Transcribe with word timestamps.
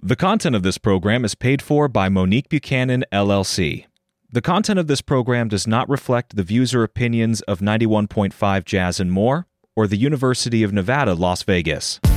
The 0.00 0.14
content 0.14 0.54
of 0.54 0.62
this 0.62 0.78
program 0.78 1.24
is 1.24 1.34
paid 1.34 1.60
for 1.60 1.88
by 1.88 2.08
Monique 2.08 2.48
Buchanan, 2.48 3.04
LLC. 3.12 3.86
The 4.30 4.40
content 4.40 4.78
of 4.78 4.86
this 4.86 5.00
program 5.00 5.48
does 5.48 5.66
not 5.66 5.88
reflect 5.88 6.36
the 6.36 6.44
views 6.44 6.72
or 6.72 6.84
opinions 6.84 7.40
of 7.42 7.58
91.5 7.58 8.64
Jazz 8.64 9.00
and 9.00 9.10
More 9.10 9.48
or 9.74 9.88
the 9.88 9.96
University 9.96 10.62
of 10.62 10.72
Nevada, 10.72 11.14
Las 11.14 11.42
Vegas. 11.42 11.98
I 12.04 12.14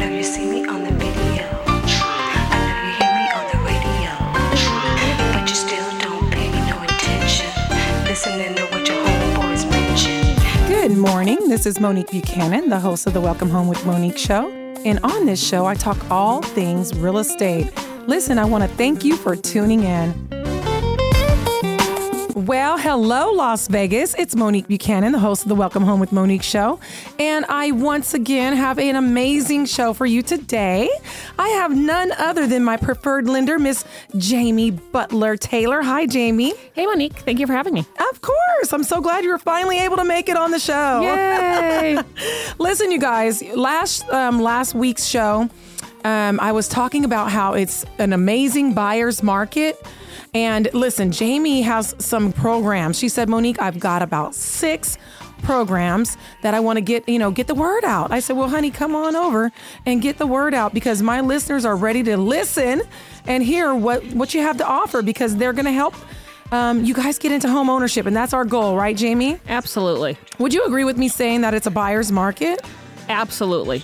know 0.00 0.08
you 0.08 0.24
see 0.24 0.44
me 0.44 0.66
on 0.66 0.82
the 0.82 0.90
video. 0.90 1.46
I 1.68 2.58
know 2.58 2.82
you 2.82 2.90
hear 2.98 3.14
me 3.14 3.30
on 3.30 3.46
the 3.46 3.58
radio. 3.62 4.10
But 5.32 5.48
you 5.48 5.54
still 5.54 5.88
don't 6.00 6.32
pay 6.32 6.50
me 6.50 6.68
no 6.68 6.82
attention. 6.82 7.46
Listening 8.06 8.56
to 8.56 8.62
what 8.64 8.88
your 8.88 8.96
homeboys 9.06 9.70
mention. 9.70 10.36
Good 10.66 10.98
morning. 10.98 11.48
This 11.48 11.64
is 11.64 11.78
Monique 11.78 12.10
Buchanan, 12.10 12.70
the 12.70 12.80
host 12.80 13.06
of 13.06 13.12
the 13.12 13.20
Welcome 13.20 13.50
Home 13.50 13.68
with 13.68 13.86
Monique 13.86 14.18
show. 14.18 14.59
And 14.84 14.98
on 15.00 15.26
this 15.26 15.46
show, 15.46 15.66
I 15.66 15.74
talk 15.74 16.10
all 16.10 16.40
things 16.42 16.94
real 16.96 17.18
estate. 17.18 17.70
Listen, 18.06 18.38
I 18.38 18.44
want 18.46 18.64
to 18.64 18.76
thank 18.76 19.04
you 19.04 19.16
for 19.16 19.36
tuning 19.36 19.84
in. 19.84 20.39
Well, 22.34 22.78
hello, 22.78 23.32
Las 23.32 23.66
Vegas. 23.66 24.14
It's 24.14 24.36
Monique 24.36 24.68
Buchanan, 24.68 25.10
the 25.10 25.18
host 25.18 25.42
of 25.42 25.48
the 25.48 25.56
Welcome 25.56 25.82
Home 25.82 25.98
with 25.98 26.12
Monique 26.12 26.44
show. 26.44 26.78
And 27.18 27.44
I 27.48 27.72
once 27.72 28.14
again 28.14 28.56
have 28.56 28.78
an 28.78 28.94
amazing 28.94 29.66
show 29.66 29.92
for 29.92 30.06
you 30.06 30.22
today. 30.22 30.88
I 31.40 31.48
have 31.48 31.76
none 31.76 32.12
other 32.12 32.46
than 32.46 32.62
my 32.62 32.76
preferred 32.76 33.28
lender, 33.28 33.58
Miss 33.58 33.84
Jamie 34.16 34.70
Butler 34.70 35.36
Taylor. 35.36 35.82
Hi, 35.82 36.06
Jamie. 36.06 36.52
Hey, 36.72 36.86
Monique. 36.86 37.14
Thank 37.14 37.40
you 37.40 37.48
for 37.48 37.52
having 37.52 37.74
me. 37.74 37.80
Of 38.10 38.20
course. 38.20 38.72
I'm 38.72 38.84
so 38.84 39.00
glad 39.00 39.24
you 39.24 39.30
were 39.30 39.38
finally 39.38 39.78
able 39.80 39.96
to 39.96 40.04
make 40.04 40.28
it 40.28 40.36
on 40.36 40.52
the 40.52 40.60
show. 40.60 41.00
Yay. 41.00 41.98
Listen, 42.60 42.92
you 42.92 43.00
guys, 43.00 43.42
last 43.56 44.08
um, 44.10 44.40
last 44.40 44.74
week's 44.74 45.04
show, 45.04 45.48
um, 46.04 46.38
I 46.40 46.52
was 46.52 46.68
talking 46.68 47.04
about 47.04 47.32
how 47.32 47.54
it's 47.54 47.84
an 47.98 48.12
amazing 48.12 48.72
buyer's 48.72 49.20
market. 49.20 49.84
And 50.32 50.72
listen, 50.72 51.10
Jamie 51.10 51.62
has 51.62 51.94
some 51.98 52.32
programs. 52.32 52.98
She 52.98 53.08
said, 53.08 53.28
Monique, 53.28 53.60
I've 53.60 53.80
got 53.80 54.02
about 54.02 54.34
six 54.34 54.96
programs 55.42 56.16
that 56.42 56.54
I 56.54 56.60
want 56.60 56.76
to 56.76 56.80
get, 56.80 57.08
you 57.08 57.18
know, 57.18 57.30
get 57.30 57.46
the 57.46 57.54
word 57.54 57.84
out. 57.84 58.12
I 58.12 58.20
said, 58.20 58.36
well, 58.36 58.48
honey, 58.48 58.70
come 58.70 58.94
on 58.94 59.16
over 59.16 59.50
and 59.86 60.00
get 60.00 60.18
the 60.18 60.26
word 60.26 60.54
out 60.54 60.74
because 60.74 61.02
my 61.02 61.20
listeners 61.20 61.64
are 61.64 61.76
ready 61.76 62.02
to 62.04 62.16
listen 62.16 62.82
and 63.26 63.42
hear 63.42 63.74
what, 63.74 64.04
what 64.12 64.34
you 64.34 64.42
have 64.42 64.58
to 64.58 64.66
offer 64.66 65.02
because 65.02 65.36
they're 65.36 65.52
going 65.52 65.64
to 65.64 65.72
help 65.72 65.94
um, 66.52 66.84
you 66.84 66.94
guys 66.94 67.18
get 67.18 67.32
into 67.32 67.48
home 67.48 67.70
ownership. 67.70 68.06
And 68.06 68.14
that's 68.14 68.32
our 68.32 68.44
goal, 68.44 68.76
right, 68.76 68.96
Jamie? 68.96 69.38
Absolutely. 69.48 70.16
Would 70.38 70.52
you 70.52 70.64
agree 70.64 70.84
with 70.84 70.98
me 70.98 71.08
saying 71.08 71.42
that 71.42 71.54
it's 71.54 71.66
a 71.66 71.70
buyer's 71.70 72.10
market? 72.12 72.60
Absolutely. 73.08 73.82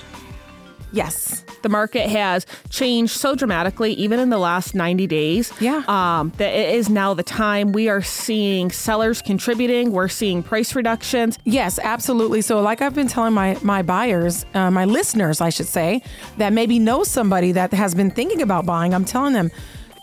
Yes. 0.93 1.45
The 1.63 1.69
market 1.69 2.09
has 2.09 2.47
changed 2.71 3.13
so 3.13 3.35
dramatically, 3.35 3.93
even 3.95 4.21
in 4.21 4.31
the 4.31 4.39
last 4.39 4.75
90 4.75 5.07
days. 5.07 5.53
Yeah. 5.61 5.83
Um, 5.89 6.33
that 6.39 6.55
it 6.55 6.75
is 6.75 6.89
now 6.89 7.15
the 7.15 7.23
time 7.23 7.73
we 7.73 7.89
are 7.89 8.03
seeing 8.03 8.71
sellers 8.71 9.21
contributing. 9.21 9.93
We're 9.93 10.09
seeing 10.09 10.43
price 10.43 10.75
reductions. 10.75 11.39
Yes, 11.45 11.79
absolutely. 11.79 12.41
So, 12.41 12.61
like 12.61 12.83
I've 12.83 12.95
been 12.95 13.09
telling 13.09 13.35
my 13.35 13.59
my 13.63 13.83
buyers, 13.83 14.47
uh, 14.55 14.71
my 14.71 14.85
listeners, 14.85 15.41
I 15.41 15.51
should 15.51 15.67
say, 15.67 16.03
that 16.39 16.53
maybe 16.53 16.79
know 16.79 17.05
somebody 17.05 17.53
that 17.53 17.73
has 17.73 17.95
been 17.95 18.11
thinking 18.11 18.43
about 18.43 18.65
buying. 18.65 18.95
I'm 18.95 19.05
telling 19.05 19.33
them, 19.33 19.51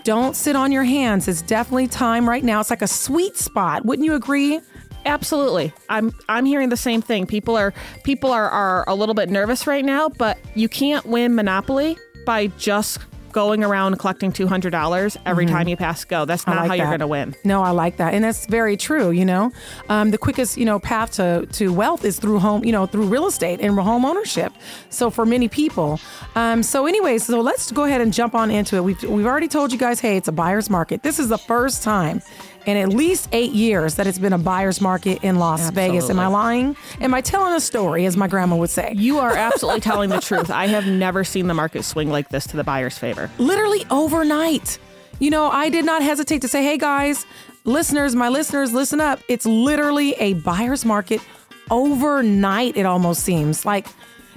don't 0.04 0.36
sit 0.36 0.56
on 0.56 0.72
your 0.72 0.84
hands. 0.84 1.28
It's 1.28 1.42
definitely 1.42 1.88
time 1.88 2.28
right 2.28 2.44
now. 2.44 2.60
It's 2.60 2.70
like 2.70 2.82
a 2.82 2.88
sweet 2.88 3.38
spot. 3.38 3.86
Wouldn't 3.86 4.06
you 4.06 4.16
agree? 4.16 4.60
Absolutely. 5.06 5.74
I'm 5.90 6.14
I'm 6.30 6.46
hearing 6.46 6.70
the 6.70 6.78
same 6.78 7.02
thing. 7.02 7.26
People 7.26 7.56
are 7.56 7.74
people 8.04 8.32
are, 8.32 8.50
are 8.50 8.84
a 8.88 8.96
little 8.96 9.16
bit 9.16 9.30
nervous 9.30 9.68
right 9.68 9.84
now, 9.84 10.10
but 10.10 10.38
you 10.56 10.70
can't 10.70 11.06
win 11.06 11.36
Monopoly 11.36 11.98
by 12.26 12.48
just 12.58 13.00
going 13.34 13.64
around 13.64 13.98
collecting 13.98 14.32
two 14.32 14.48
hundred 14.48 14.70
dollars 14.70 15.18
every 15.26 15.48
time 15.48 15.68
you 15.68 15.76
pass 15.76 16.06
go. 16.06 16.24
That's 16.24 16.44
Mm-hmm. 16.44 16.52
Not 16.52 16.62
like 16.62 16.68
how 16.68 16.76
you're 16.76 16.92
gonna 16.92 17.08
win. 17.08 17.36
No, 17.44 17.64
I 17.64 17.72
like 17.72 17.98
that, 17.98 18.14
and 18.14 18.24
that's 18.24 18.46
very 18.46 18.78
true. 18.78 19.12
You 19.12 19.26
know, 19.26 19.52
um, 19.90 20.12
the 20.12 20.18
quickest 20.18 20.58
you 20.58 20.66
know 20.66 20.80
path 20.80 21.14
to 21.14 21.48
to 21.54 21.74
wealth 21.74 22.06
is 22.06 22.20
through 22.20 22.40
home, 22.40 22.64
you 22.64 22.72
know, 22.72 22.86
through 22.86 23.08
real 23.08 23.26
estate 23.26 23.60
and 23.60 23.78
home 23.80 24.06
ownership. 24.06 24.54
So 24.90 25.10
for 25.10 25.26
many 25.26 25.48
people, 25.48 26.00
um, 26.36 26.64
so 26.64 26.86
anyway, 26.86 27.18
so 27.18 27.42
let's 27.42 27.72
go 27.72 27.86
ahead 27.86 28.02
and 28.02 28.14
jump 28.14 28.36
on 28.36 28.52
into 28.52 28.76
it. 28.76 28.84
We've 28.84 29.04
we've 29.04 29.26
already 29.26 29.48
told 29.48 29.72
you 29.72 29.78
guys, 29.78 30.00
hey, 30.00 30.16
it's 30.16 30.28
a 30.28 30.32
buyer's 30.32 30.70
market. 30.70 31.02
This 31.04 31.18
is 31.20 31.30
the 31.30 31.38
first 31.40 31.82
time. 31.82 32.22
In 32.66 32.78
at 32.78 32.90
least 32.90 33.28
eight 33.34 33.52
years, 33.52 33.96
that 33.96 34.08
it's 34.08 34.18
been 34.18 34.32
a 34.32 34.38
buyer's 34.38 34.80
market 34.80 35.22
in 35.24 35.36
Las 35.38 35.70
Vegas. 35.72 36.10
Am 36.10 36.18
I 36.20 36.28
lying? 36.28 36.78
Am 37.02 37.14
I 37.14 37.20
telling 37.20 37.54
a 37.54 37.60
story, 37.60 38.06
as 38.06 38.16
my 38.16 38.28
grandma 38.28 38.56
would 38.56 38.70
say? 38.70 38.94
You 38.96 39.20
are 39.20 39.34
absolutely 39.36 39.82
telling 39.82 40.10
the 40.10 40.22
truth. 40.22 40.50
I 40.50 40.68
have 40.68 40.86
never 40.88 41.26
seen 41.26 41.48
the 41.48 41.54
market 41.54 41.84
swing 41.84 42.10
like 42.10 42.30
this 42.30 42.48
to 42.48 42.58
the 42.58 42.64
buyer's 42.64 42.98
favor. 42.98 43.30
literally 43.38 43.86
overnight. 43.92 44.78
You 45.20 45.30
know, 45.30 45.50
I 45.50 45.70
did 45.70 45.86
not 45.86 46.02
hesitate 46.02 46.42
to 46.42 46.48
say, 46.48 46.64
hey 46.64 46.78
guys, 46.78 47.26
listeners, 47.66 48.16
my 48.16 48.30
listeners, 48.30 48.72
listen 48.74 49.00
up. 49.02 49.20
It's 49.28 49.46
literally 49.46 50.14
a 50.14 50.34
buyer's 50.36 50.86
market 50.86 51.22
overnight, 51.70 52.78
it 52.78 52.86
almost 52.86 53.24
seems. 53.24 53.66
Like 53.66 53.88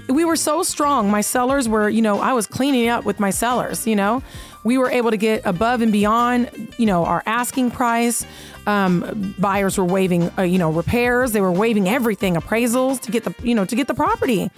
we 0.08 0.24
were 0.24 0.36
so 0.36 0.62
strong. 0.62 1.10
My 1.10 1.20
sellers 1.20 1.68
were, 1.68 1.88
you 1.88 2.02
know, 2.02 2.20
I 2.20 2.32
was 2.32 2.46
cleaning 2.46 2.88
up 2.88 3.04
with 3.04 3.20
my 3.20 3.30
sellers, 3.30 3.86
you 3.86 3.96
know. 3.96 4.22
We 4.66 4.78
were 4.78 4.90
able 4.90 5.12
to 5.12 5.16
get 5.16 5.42
above 5.44 5.80
and 5.80 5.92
beyond, 5.92 6.50
you 6.76 6.86
know, 6.86 7.04
our 7.04 7.22
asking 7.24 7.70
price. 7.70 8.26
Um, 8.66 9.32
buyers 9.38 9.78
were 9.78 9.84
waiving, 9.84 10.28
uh, 10.36 10.42
you 10.42 10.58
know, 10.58 10.72
repairs. 10.72 11.30
They 11.30 11.40
were 11.40 11.52
waiving 11.52 11.88
everything, 11.88 12.34
appraisals 12.34 13.00
to 13.02 13.12
get 13.12 13.22
the, 13.22 13.32
you 13.44 13.54
know, 13.54 13.64
to 13.64 13.76
get 13.76 13.86
the 13.86 13.94
property. 13.94 14.50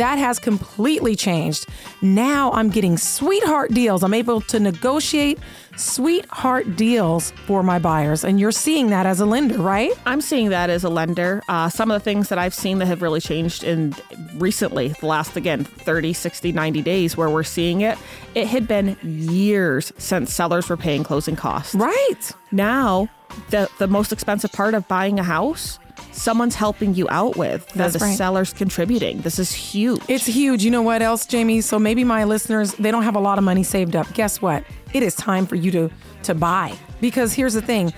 That 0.00 0.18
has 0.18 0.38
completely 0.38 1.14
changed. 1.14 1.68
Now 2.00 2.52
I'm 2.52 2.70
getting 2.70 2.96
sweetheart 2.96 3.74
deals. 3.74 4.02
I'm 4.02 4.14
able 4.14 4.40
to 4.40 4.58
negotiate 4.58 5.38
sweetheart 5.76 6.74
deals 6.74 7.32
for 7.44 7.62
my 7.62 7.78
buyers. 7.78 8.24
And 8.24 8.40
you're 8.40 8.50
seeing 8.50 8.88
that 8.88 9.04
as 9.04 9.20
a 9.20 9.26
lender, 9.26 9.58
right? 9.58 9.92
I'm 10.06 10.22
seeing 10.22 10.48
that 10.48 10.70
as 10.70 10.84
a 10.84 10.88
lender. 10.88 11.42
Uh, 11.50 11.68
some 11.68 11.90
of 11.90 12.00
the 12.00 12.02
things 12.02 12.30
that 12.30 12.38
I've 12.38 12.54
seen 12.54 12.78
that 12.78 12.86
have 12.86 13.02
really 13.02 13.20
changed 13.20 13.62
in 13.62 13.94
recently, 14.36 14.88
the 14.88 15.06
last, 15.06 15.36
again, 15.36 15.64
30, 15.64 16.14
60, 16.14 16.50
90 16.50 16.80
days 16.80 17.18
where 17.18 17.28
we're 17.28 17.42
seeing 17.42 17.82
it, 17.82 17.98
it 18.34 18.46
had 18.46 18.66
been 18.66 18.96
years 19.02 19.92
since 19.98 20.32
sellers 20.32 20.70
were 20.70 20.78
paying 20.78 21.04
closing 21.04 21.36
costs. 21.36 21.74
Right. 21.74 22.32
Now, 22.52 23.10
the, 23.50 23.68
the 23.78 23.86
most 23.86 24.12
expensive 24.12 24.52
part 24.52 24.72
of 24.72 24.88
buying 24.88 25.18
a 25.18 25.24
house, 25.24 25.78
someone's 26.12 26.54
helping 26.54 26.94
you 26.94 27.06
out 27.10 27.36
with. 27.36 27.66
They're 27.68 27.88
That's 27.88 27.94
the 27.98 28.04
right. 28.06 28.16
seller's 28.16 28.52
contributing. 28.52 29.20
This 29.20 29.38
is 29.38 29.52
huge. 29.52 30.00
It's 30.08 30.26
huge. 30.26 30.64
You 30.64 30.70
know 30.70 30.82
what 30.82 31.02
else, 31.02 31.26
Jamie? 31.26 31.60
So 31.60 31.78
maybe 31.78 32.04
my 32.04 32.24
listeners, 32.24 32.72
they 32.74 32.90
don't 32.90 33.02
have 33.02 33.16
a 33.16 33.20
lot 33.20 33.38
of 33.38 33.44
money 33.44 33.62
saved 33.62 33.96
up. 33.96 34.12
Guess 34.14 34.40
what? 34.42 34.64
It 34.92 35.02
is 35.02 35.14
time 35.14 35.46
for 35.46 35.56
you 35.56 35.70
to 35.72 35.90
to 36.24 36.34
buy. 36.34 36.74
Because 37.00 37.32
here's 37.32 37.54
the 37.54 37.62
thing. 37.62 37.92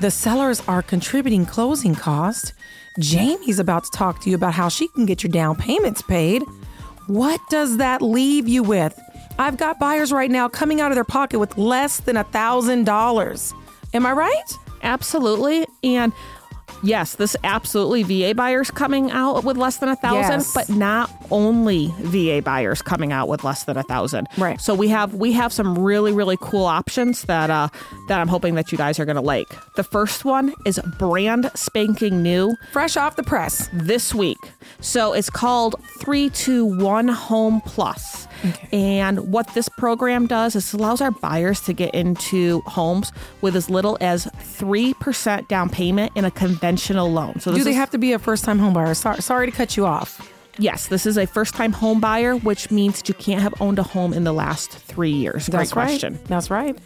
The 0.00 0.10
sellers 0.10 0.62
are 0.68 0.82
contributing 0.82 1.46
closing 1.46 1.94
costs. 1.94 2.52
Jamie's 2.98 3.58
about 3.58 3.84
to 3.84 3.90
talk 3.90 4.20
to 4.22 4.30
you 4.30 4.36
about 4.36 4.54
how 4.54 4.68
she 4.68 4.88
can 4.88 5.06
get 5.06 5.22
your 5.22 5.30
down 5.30 5.56
payments 5.56 6.02
paid. 6.02 6.42
What 7.06 7.40
does 7.50 7.78
that 7.78 8.02
leave 8.02 8.48
you 8.48 8.62
with? 8.62 8.98
I've 9.38 9.56
got 9.56 9.78
buyers 9.78 10.12
right 10.12 10.30
now 10.30 10.48
coming 10.48 10.80
out 10.80 10.90
of 10.90 10.96
their 10.96 11.04
pocket 11.04 11.38
with 11.38 11.56
less 11.56 12.00
than 12.00 12.16
a 12.16 12.24
thousand 12.24 12.84
dollars. 12.84 13.54
Am 13.94 14.04
I 14.06 14.12
right? 14.12 14.52
Absolutely. 14.82 15.66
And 15.82 16.12
yes, 16.82 17.14
this 17.16 17.36
absolutely 17.44 18.02
VA 18.02 18.34
buyers 18.34 18.70
coming 18.70 19.10
out 19.10 19.44
with 19.44 19.56
less 19.56 19.78
than 19.78 19.88
a 19.88 19.96
thousand, 19.96 20.40
Yes. 20.40 20.54
but 20.54 20.68
not 20.68 21.10
only 21.30 21.92
VA 22.00 22.42
buyers 22.42 22.82
coming 22.82 23.12
out 23.12 23.28
with 23.28 23.44
less 23.44 23.64
than 23.64 23.76
a 23.76 23.82
thousand. 23.82 24.26
Right. 24.38 24.60
So 24.60 24.74
we 24.74 24.88
have 24.88 25.14
we 25.14 25.32
have 25.32 25.52
some 25.52 25.78
really 25.78 26.12
really 26.12 26.36
cool 26.40 26.64
options 26.66 27.22
that 27.24 27.50
uh 27.50 27.68
that 28.08 28.20
I'm 28.20 28.28
hoping 28.28 28.54
that 28.56 28.72
you 28.72 28.78
guys 28.78 28.98
are 28.98 29.04
gonna 29.04 29.20
like. 29.20 29.48
The 29.74 29.84
first 29.84 30.24
one 30.24 30.54
is 30.66 30.80
brand 30.98 31.50
spanking 31.54 32.22
new 32.22 32.56
Fresh 32.72 32.96
off 32.96 33.16
the 33.16 33.22
press. 33.22 33.68
this 33.72 34.14
week. 34.14 34.38
So 34.80 35.12
it's 35.12 35.30
called 35.30 35.76
321 36.00 37.08
Home 37.08 37.60
Plus. 37.66 38.26
And 38.72 39.32
what 39.32 39.52
this 39.54 39.68
program 39.68 40.26
does 40.26 40.54
is 40.56 40.72
allows 40.72 41.00
our 41.00 41.10
buyers 41.10 41.60
to 41.62 41.72
get 41.72 41.94
into 41.94 42.60
homes 42.62 43.12
with 43.40 43.56
as 43.56 43.68
little 43.70 43.98
as 44.00 44.26
3% 44.26 45.48
down 45.48 45.68
payment 45.68 46.12
in 46.14 46.24
a 46.24 46.30
conventional 46.30 47.10
loan. 47.10 47.40
So 47.40 47.50
this 47.50 47.58
Do 47.60 47.64
they 47.64 47.70
is- 47.70 47.76
have 47.76 47.90
to 47.90 47.98
be 47.98 48.12
a 48.12 48.18
first 48.18 48.44
time 48.44 48.58
home 48.58 48.72
buyer? 48.74 48.94
Sorry, 48.94 49.20
sorry 49.22 49.46
to 49.46 49.52
cut 49.52 49.76
you 49.76 49.86
off. 49.86 50.30
Yes, 50.58 50.88
this 50.88 51.06
is 51.06 51.16
a 51.16 51.26
first-time 51.26 51.72
home 51.72 52.00
buyer, 52.00 52.34
which 52.36 52.70
means 52.70 52.96
that 52.98 53.08
you 53.08 53.14
can't 53.14 53.40
have 53.40 53.54
owned 53.62 53.78
a 53.78 53.82
home 53.82 54.12
in 54.12 54.24
the 54.24 54.32
last 54.32 54.70
3 54.72 55.10
years. 55.10 55.46
That's 55.46 55.72
Great 55.72 55.86
question. 55.86 56.14
right. 56.14 56.24
That's 56.26 56.50
right. 56.50 56.76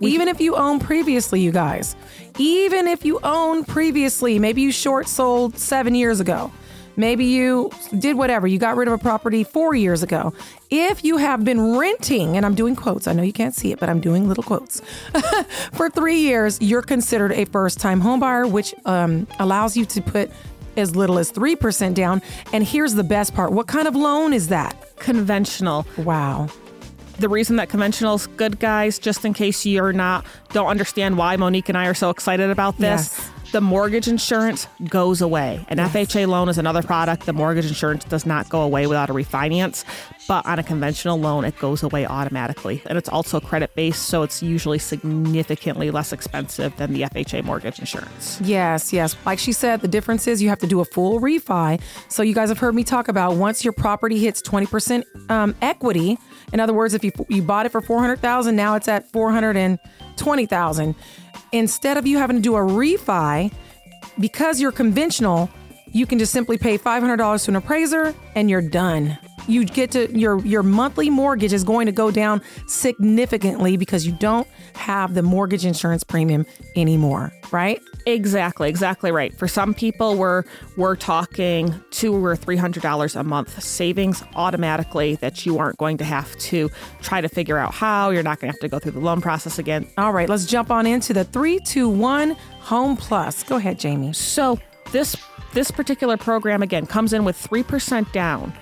Even 0.00 0.28
if 0.28 0.40
you 0.40 0.54
own 0.54 0.78
previously, 0.78 1.40
you 1.40 1.50
guys, 1.50 1.96
even 2.38 2.86
if 2.86 3.04
you 3.04 3.18
own 3.24 3.64
previously, 3.64 4.38
maybe 4.38 4.60
you 4.60 4.70
short 4.70 5.08
sold 5.08 5.58
seven 5.58 5.94
years 5.96 6.20
ago, 6.20 6.52
maybe 6.96 7.24
you 7.24 7.70
did 7.98 8.16
whatever, 8.16 8.46
you 8.46 8.58
got 8.58 8.76
rid 8.76 8.88
of 8.88 8.94
a 8.94 8.98
property 8.98 9.44
four 9.44 9.74
years 9.74 10.02
ago. 10.02 10.32
If 10.70 11.04
you 11.04 11.16
have 11.18 11.44
been 11.44 11.76
renting, 11.76 12.36
and 12.36 12.44
I'm 12.44 12.54
doing 12.54 12.76
quotes, 12.76 13.06
I 13.06 13.12
know 13.12 13.22
you 13.22 13.32
can't 13.32 13.54
see 13.54 13.72
it, 13.72 13.80
but 13.80 13.88
I'm 13.88 14.00
doing 14.00 14.28
little 14.28 14.44
quotes, 14.44 14.80
for 15.72 15.88
three 15.90 16.18
years, 16.18 16.60
you're 16.60 16.82
considered 16.82 17.32
a 17.32 17.44
first 17.46 17.80
time 17.80 18.00
home 18.00 18.20
buyer, 18.20 18.46
which 18.46 18.74
um, 18.84 19.26
allows 19.38 19.76
you 19.76 19.84
to 19.86 20.02
put 20.02 20.30
as 20.76 20.96
little 20.96 21.18
as 21.18 21.30
3% 21.30 21.94
down. 21.94 22.22
And 22.52 22.64
here's 22.64 22.94
the 22.94 23.04
best 23.04 23.34
part 23.34 23.52
what 23.52 23.66
kind 23.66 23.88
of 23.88 23.94
loan 23.94 24.32
is 24.32 24.48
that? 24.48 24.96
Conventional. 24.98 25.86
Wow. 25.98 26.48
The 27.18 27.28
reason 27.28 27.56
that 27.56 27.68
conventional 27.68 28.16
is 28.16 28.26
good, 28.26 28.58
guys, 28.58 28.98
just 28.98 29.24
in 29.24 29.34
case 29.34 29.64
you're 29.64 29.92
not 29.92 30.26
don't 30.50 30.66
understand 30.66 31.16
why 31.16 31.36
Monique 31.36 31.68
and 31.68 31.78
I 31.78 31.86
are 31.86 31.94
so 31.94 32.10
excited 32.10 32.50
about 32.50 32.78
this. 32.78 33.16
Yes. 33.18 33.30
The 33.54 33.60
mortgage 33.60 34.08
insurance 34.08 34.66
goes 34.88 35.20
away. 35.20 35.64
An 35.68 35.78
FHA 35.78 36.26
loan 36.26 36.48
is 36.48 36.58
another 36.58 36.82
product. 36.82 37.24
The 37.24 37.32
mortgage 37.32 37.66
insurance 37.66 38.02
does 38.02 38.26
not 38.26 38.48
go 38.48 38.62
away 38.62 38.88
without 38.88 39.10
a 39.10 39.12
refinance, 39.12 39.84
but 40.26 40.44
on 40.44 40.58
a 40.58 40.64
conventional 40.64 41.20
loan, 41.20 41.44
it 41.44 41.56
goes 41.60 41.84
away 41.84 42.04
automatically. 42.04 42.82
And 42.86 42.98
it's 42.98 43.08
also 43.08 43.38
credit 43.38 43.72
based, 43.76 44.08
so 44.08 44.24
it's 44.24 44.42
usually 44.42 44.80
significantly 44.80 45.92
less 45.92 46.12
expensive 46.12 46.76
than 46.78 46.94
the 46.94 47.02
FHA 47.02 47.44
mortgage 47.44 47.78
insurance. 47.78 48.40
Yes, 48.40 48.92
yes. 48.92 49.14
Like 49.24 49.38
she 49.38 49.52
said, 49.52 49.82
the 49.82 49.86
difference 49.86 50.26
is 50.26 50.42
you 50.42 50.48
have 50.48 50.58
to 50.58 50.66
do 50.66 50.80
a 50.80 50.84
full 50.84 51.20
refi. 51.20 51.80
So 52.08 52.24
you 52.24 52.34
guys 52.34 52.48
have 52.48 52.58
heard 52.58 52.74
me 52.74 52.82
talk 52.82 53.06
about 53.06 53.36
once 53.36 53.62
your 53.62 53.72
property 53.72 54.18
hits 54.18 54.42
20% 54.42 55.30
um, 55.30 55.54
equity. 55.62 56.18
In 56.52 56.58
other 56.58 56.74
words, 56.74 56.92
if 56.92 57.04
you 57.04 57.12
you 57.28 57.42
bought 57.42 57.66
it 57.66 57.68
for 57.68 57.80
400,000, 57.80 58.56
now 58.56 58.74
it's 58.74 58.88
at 58.88 59.12
420,000. 59.12 60.96
Instead 61.54 61.96
of 61.96 62.04
you 62.04 62.18
having 62.18 62.34
to 62.34 62.42
do 62.42 62.56
a 62.56 62.58
refi, 62.58 63.52
because 64.18 64.60
you're 64.60 64.72
conventional, 64.72 65.48
you 65.92 66.04
can 66.04 66.18
just 66.18 66.32
simply 66.32 66.58
pay 66.58 66.76
$500 66.76 67.44
to 67.44 67.50
an 67.52 67.56
appraiser 67.56 68.12
and 68.34 68.50
you're 68.50 68.60
done. 68.60 69.16
You 69.46 69.64
get 69.64 69.90
to 69.92 70.10
your 70.16 70.40
your 70.40 70.62
monthly 70.62 71.10
mortgage 71.10 71.52
is 71.52 71.64
going 71.64 71.86
to 71.86 71.92
go 71.92 72.10
down 72.10 72.40
significantly 72.66 73.76
because 73.76 74.06
you 74.06 74.12
don't 74.12 74.46
have 74.74 75.14
the 75.14 75.22
mortgage 75.22 75.64
insurance 75.64 76.04
premium 76.04 76.46
anymore, 76.76 77.32
right? 77.52 77.80
Exactly, 78.06 78.68
exactly 78.68 79.10
right. 79.10 79.36
For 79.38 79.48
some 79.48 79.74
people, 79.74 80.16
we're 80.16 80.44
we're 80.76 80.96
talking 80.96 81.74
two 81.90 82.14
or 82.14 82.36
three 82.36 82.56
hundred 82.56 82.82
dollars 82.82 83.16
a 83.16 83.24
month 83.24 83.62
savings 83.62 84.22
automatically 84.34 85.16
that 85.16 85.46
you 85.46 85.58
aren't 85.58 85.78
going 85.78 85.96
to 85.98 86.04
have 86.04 86.36
to 86.38 86.70
try 87.00 87.20
to 87.20 87.28
figure 87.28 87.58
out 87.58 87.72
how. 87.74 88.10
You're 88.10 88.22
not 88.22 88.40
going 88.40 88.52
to 88.52 88.56
have 88.56 88.60
to 88.60 88.68
go 88.68 88.78
through 88.78 88.92
the 88.92 89.00
loan 89.00 89.20
process 89.20 89.58
again. 89.58 89.86
All 89.96 90.12
right, 90.12 90.28
let's 90.28 90.46
jump 90.46 90.70
on 90.70 90.86
into 90.86 91.12
the 91.12 91.24
321 91.24 92.30
Home 92.60 92.96
Plus. 92.96 93.42
Go 93.42 93.56
ahead, 93.56 93.78
Jamie. 93.78 94.12
So 94.12 94.58
this 94.92 95.16
this 95.52 95.70
particular 95.70 96.16
program 96.16 96.62
again 96.62 96.86
comes 96.86 97.12
in 97.12 97.24
with 97.24 97.36
three 97.36 97.62
percent 97.62 98.12
down. 98.12 98.52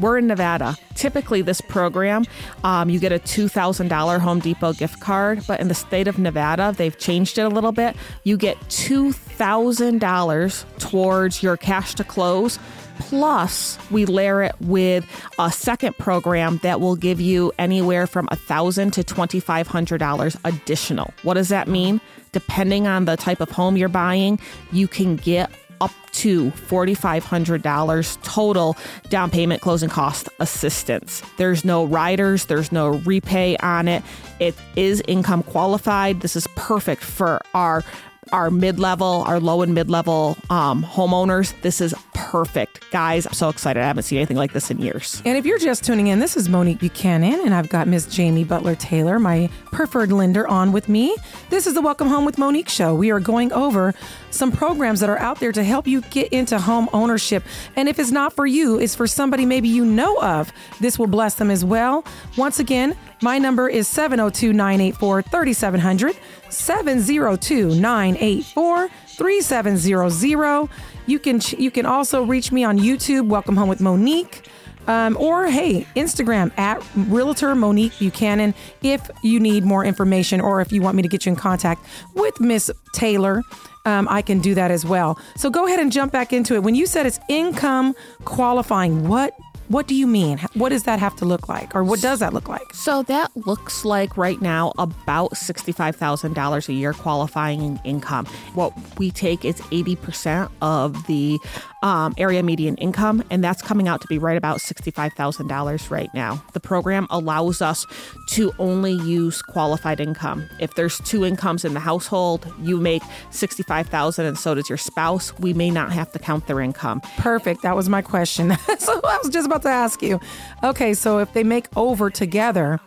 We're 0.00 0.18
in 0.18 0.26
Nevada. 0.26 0.76
Typically, 0.94 1.42
this 1.42 1.60
program, 1.60 2.24
um, 2.64 2.88
you 2.88 2.98
get 2.98 3.12
a 3.12 3.18
$2,000 3.18 4.18
Home 4.20 4.40
Depot 4.40 4.72
gift 4.72 4.98
card, 5.00 5.44
but 5.46 5.60
in 5.60 5.68
the 5.68 5.74
state 5.74 6.08
of 6.08 6.18
Nevada, 6.18 6.74
they've 6.76 6.98
changed 6.98 7.36
it 7.38 7.42
a 7.42 7.48
little 7.48 7.72
bit. 7.72 7.94
You 8.24 8.38
get 8.38 8.58
$2,000 8.70 10.64
towards 10.78 11.42
your 11.42 11.58
cash 11.58 11.94
to 11.96 12.04
close. 12.04 12.58
Plus, 12.98 13.78
we 13.90 14.04
layer 14.06 14.42
it 14.42 14.54
with 14.60 15.06
a 15.38 15.50
second 15.50 15.96
program 15.98 16.58
that 16.62 16.80
will 16.80 16.96
give 16.96 17.20
you 17.20 17.52
anywhere 17.58 18.06
from 18.06 18.26
1,000 18.26 18.92
to 18.92 19.02
$2,500 19.02 20.36
additional. 20.44 21.12
What 21.22 21.34
does 21.34 21.48
that 21.48 21.68
mean? 21.68 22.00
Depending 22.32 22.86
on 22.86 23.06
the 23.06 23.16
type 23.16 23.40
of 23.40 23.50
home 23.50 23.76
you're 23.76 23.88
buying, 23.88 24.38
you 24.70 24.86
can 24.86 25.16
get 25.16 25.50
up 25.80 25.92
to 26.12 26.50
$4,500 26.50 28.22
total 28.22 28.76
down 29.08 29.30
payment 29.30 29.62
closing 29.62 29.88
cost 29.88 30.28
assistance. 30.38 31.22
There's 31.36 31.64
no 31.64 31.84
riders, 31.84 32.46
there's 32.46 32.72
no 32.72 32.88
repay 32.88 33.56
on 33.58 33.88
it. 33.88 34.02
It 34.38 34.54
is 34.76 35.02
income 35.06 35.42
qualified. 35.42 36.20
This 36.20 36.36
is 36.36 36.46
perfect 36.56 37.02
for 37.02 37.40
our 37.54 37.84
our 38.32 38.50
mid-level, 38.50 39.24
our 39.26 39.40
low 39.40 39.62
and 39.62 39.74
mid-level 39.74 40.36
um, 40.50 40.84
homeowners. 40.84 41.58
This 41.62 41.80
is 41.80 41.94
perfect, 42.14 42.90
guys. 42.90 43.26
I'm 43.26 43.32
so 43.32 43.48
excited. 43.48 43.82
I 43.82 43.86
haven't 43.86 44.04
seen 44.04 44.18
anything 44.18 44.36
like 44.36 44.52
this 44.52 44.70
in 44.70 44.78
years. 44.78 45.22
And 45.24 45.36
if 45.36 45.46
you're 45.46 45.58
just 45.58 45.84
tuning 45.84 46.08
in, 46.08 46.18
this 46.18 46.36
is 46.36 46.48
Monique 46.48 46.78
Buchanan, 46.78 47.40
and 47.44 47.54
I've 47.54 47.68
got 47.68 47.88
Miss 47.88 48.06
Jamie 48.06 48.44
Butler 48.44 48.76
Taylor, 48.76 49.18
my 49.18 49.48
preferred 49.66 50.12
lender, 50.12 50.46
on 50.46 50.72
with 50.72 50.88
me. 50.88 51.16
This 51.48 51.66
is 51.66 51.74
the 51.74 51.80
Welcome 51.80 52.08
Home 52.08 52.24
with 52.24 52.38
Monique 52.38 52.68
show. 52.68 52.94
We 52.94 53.10
are 53.10 53.20
going 53.20 53.52
over 53.52 53.94
some 54.30 54.52
programs 54.52 55.00
that 55.00 55.08
are 55.08 55.18
out 55.18 55.40
there 55.40 55.52
to 55.52 55.64
help 55.64 55.86
you 55.86 56.02
get 56.02 56.32
into 56.32 56.58
home 56.58 56.88
ownership. 56.92 57.42
And 57.74 57.88
if 57.88 57.98
it's 57.98 58.12
not 58.12 58.34
for 58.34 58.46
you, 58.46 58.78
it's 58.78 58.94
for 58.94 59.06
somebody 59.06 59.44
maybe 59.44 59.68
you 59.68 59.84
know 59.84 60.20
of. 60.22 60.52
This 60.80 60.98
will 60.98 61.06
bless 61.06 61.34
them 61.34 61.50
as 61.50 61.64
well. 61.64 62.04
Once 62.36 62.60
again, 62.60 62.96
my 63.22 63.38
number 63.38 63.68
is 63.68 63.86
702 63.88 64.52
984 64.52 65.22
3700. 65.22 66.16
702 66.48 67.80
984 67.80 68.88
3700. 69.16 70.68
You 71.06 71.18
can 71.18 71.40
you 71.58 71.70
can 71.70 71.86
also 71.86 72.22
reach 72.22 72.52
me 72.52 72.64
on 72.64 72.78
YouTube, 72.78 73.28
Welcome 73.28 73.56
Home 73.56 73.68
with 73.68 73.80
Monique. 73.80 74.48
Um, 74.86 75.16
or 75.18 75.46
hey, 75.46 75.86
Instagram 75.94 76.56
at 76.58 76.82
Realtor 76.96 77.54
Monique 77.54 77.92
Buchanan 77.98 78.54
if 78.82 79.08
you 79.22 79.38
need 79.38 79.62
more 79.62 79.84
information 79.84 80.40
or 80.40 80.60
if 80.60 80.72
you 80.72 80.80
want 80.80 80.96
me 80.96 81.02
to 81.02 81.08
get 81.08 81.26
you 81.26 81.30
in 81.30 81.36
contact 81.36 81.84
with 82.14 82.40
Miss 82.40 82.70
Taylor. 82.94 83.42
Um, 83.84 84.08
I 84.10 84.22
can 84.22 84.40
do 84.40 84.54
that 84.54 84.70
as 84.70 84.84
well. 84.84 85.18
So 85.36 85.50
go 85.50 85.66
ahead 85.66 85.80
and 85.80 85.92
jump 85.92 86.12
back 86.12 86.32
into 86.32 86.54
it. 86.54 86.62
When 86.62 86.74
you 86.74 86.86
said 86.86 87.06
it's 87.06 87.20
income 87.28 87.94
qualifying, 88.24 89.06
what 89.06 89.34
what 89.70 89.86
do 89.86 89.94
you 89.94 90.08
mean? 90.08 90.38
What 90.54 90.70
does 90.70 90.82
that 90.82 90.98
have 90.98 91.14
to 91.16 91.24
look 91.24 91.48
like, 91.48 91.76
or 91.76 91.84
what 91.84 92.00
does 92.00 92.18
that 92.18 92.34
look 92.34 92.48
like? 92.48 92.74
So 92.74 93.04
that 93.04 93.30
looks 93.36 93.84
like 93.84 94.16
right 94.16 94.42
now 94.42 94.72
about 94.78 95.30
$65,000 95.30 96.68
a 96.68 96.72
year 96.72 96.92
qualifying 96.92 97.78
income. 97.84 98.26
What 98.54 98.72
we 98.98 99.12
take 99.12 99.44
is 99.44 99.60
80% 99.60 100.50
of 100.60 101.06
the 101.06 101.38
um, 101.82 102.14
area 102.18 102.42
median 102.42 102.76
income, 102.76 103.22
and 103.30 103.42
that's 103.42 103.62
coming 103.62 103.88
out 103.88 104.00
to 104.02 104.08
be 104.08 104.18
right 104.18 104.36
about 104.36 104.58
$65,000 104.58 105.90
right 105.90 106.12
now. 106.12 106.42
The 106.52 106.60
program 106.60 107.06
allows 107.10 107.62
us 107.62 107.86
to 108.28 108.52
only 108.58 108.92
use 108.92 109.42
qualified 109.42 110.00
income. 110.00 110.48
If 110.58 110.74
there's 110.74 110.98
two 111.00 111.24
incomes 111.24 111.64
in 111.64 111.74
the 111.74 111.80
household, 111.80 112.52
you 112.60 112.76
make 112.76 113.02
65,000 113.30 114.26
and 114.26 114.38
so 114.38 114.54
does 114.54 114.68
your 114.68 114.78
spouse, 114.78 115.36
we 115.38 115.52
may 115.52 115.70
not 115.70 115.92
have 115.92 116.12
to 116.12 116.18
count 116.18 116.46
their 116.46 116.60
income. 116.60 117.00
Perfect. 117.16 117.62
That 117.62 117.76
was 117.76 117.88
my 117.88 118.02
question. 118.02 118.50
so 118.78 119.00
I 119.02 119.18
was 119.22 119.30
just 119.30 119.46
about 119.46 119.62
to 119.62 119.68
ask 119.68 120.02
you. 120.02 120.20
Okay, 120.62 120.94
so 120.94 121.18
if 121.18 121.32
they 121.32 121.44
make 121.44 121.66
over 121.76 122.10
together, 122.10 122.80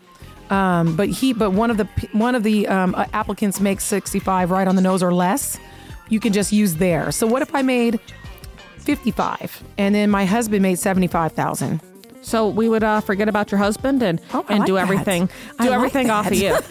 um, 0.50 0.96
but 0.96 1.10
he, 1.10 1.34
but 1.34 1.52
one 1.52 1.72
of 1.72 1.78
the 1.78 1.86
one 2.12 2.36
of 2.36 2.44
the 2.44 2.68
um, 2.68 2.94
uh, 2.96 3.06
applicants 3.14 3.60
makes 3.60 3.84
sixty 3.86 4.20
five 4.20 4.52
right 4.52 4.68
on 4.68 4.76
the 4.76 4.82
nose 4.82 5.02
or 5.02 5.14
less, 5.14 5.58
you 6.10 6.20
can 6.20 6.34
just 6.34 6.52
use 6.52 6.76
there. 6.76 7.12
So 7.12 7.26
what 7.26 7.42
if 7.42 7.56
I 7.56 7.62
made 7.62 8.00
fifty 8.84 9.12
five 9.12 9.64
and 9.78 9.96
then 9.96 10.10
my 10.10 10.26
husband 10.26 10.62
made 10.62 10.76
seventy 10.80 11.08
five 11.08 11.32
thousand? 11.32 11.82
So 12.22 12.48
we 12.48 12.70
would 12.70 12.84
uh, 12.84 13.02
forget 13.02 13.28
about 13.28 13.52
your 13.52 13.58
husband 13.60 14.02
and 14.02 14.22
Oh, 14.34 14.46
I 14.48 14.54
and 14.54 14.60
like 14.60 14.68
do 14.68 14.74
that. 14.76 14.82
everything 14.84 15.30
I 15.60 15.64
do 15.66 15.70
like 15.72 15.76
everything 15.76 16.10
off 16.10 16.28
of 16.28 16.36
you. 16.36 16.58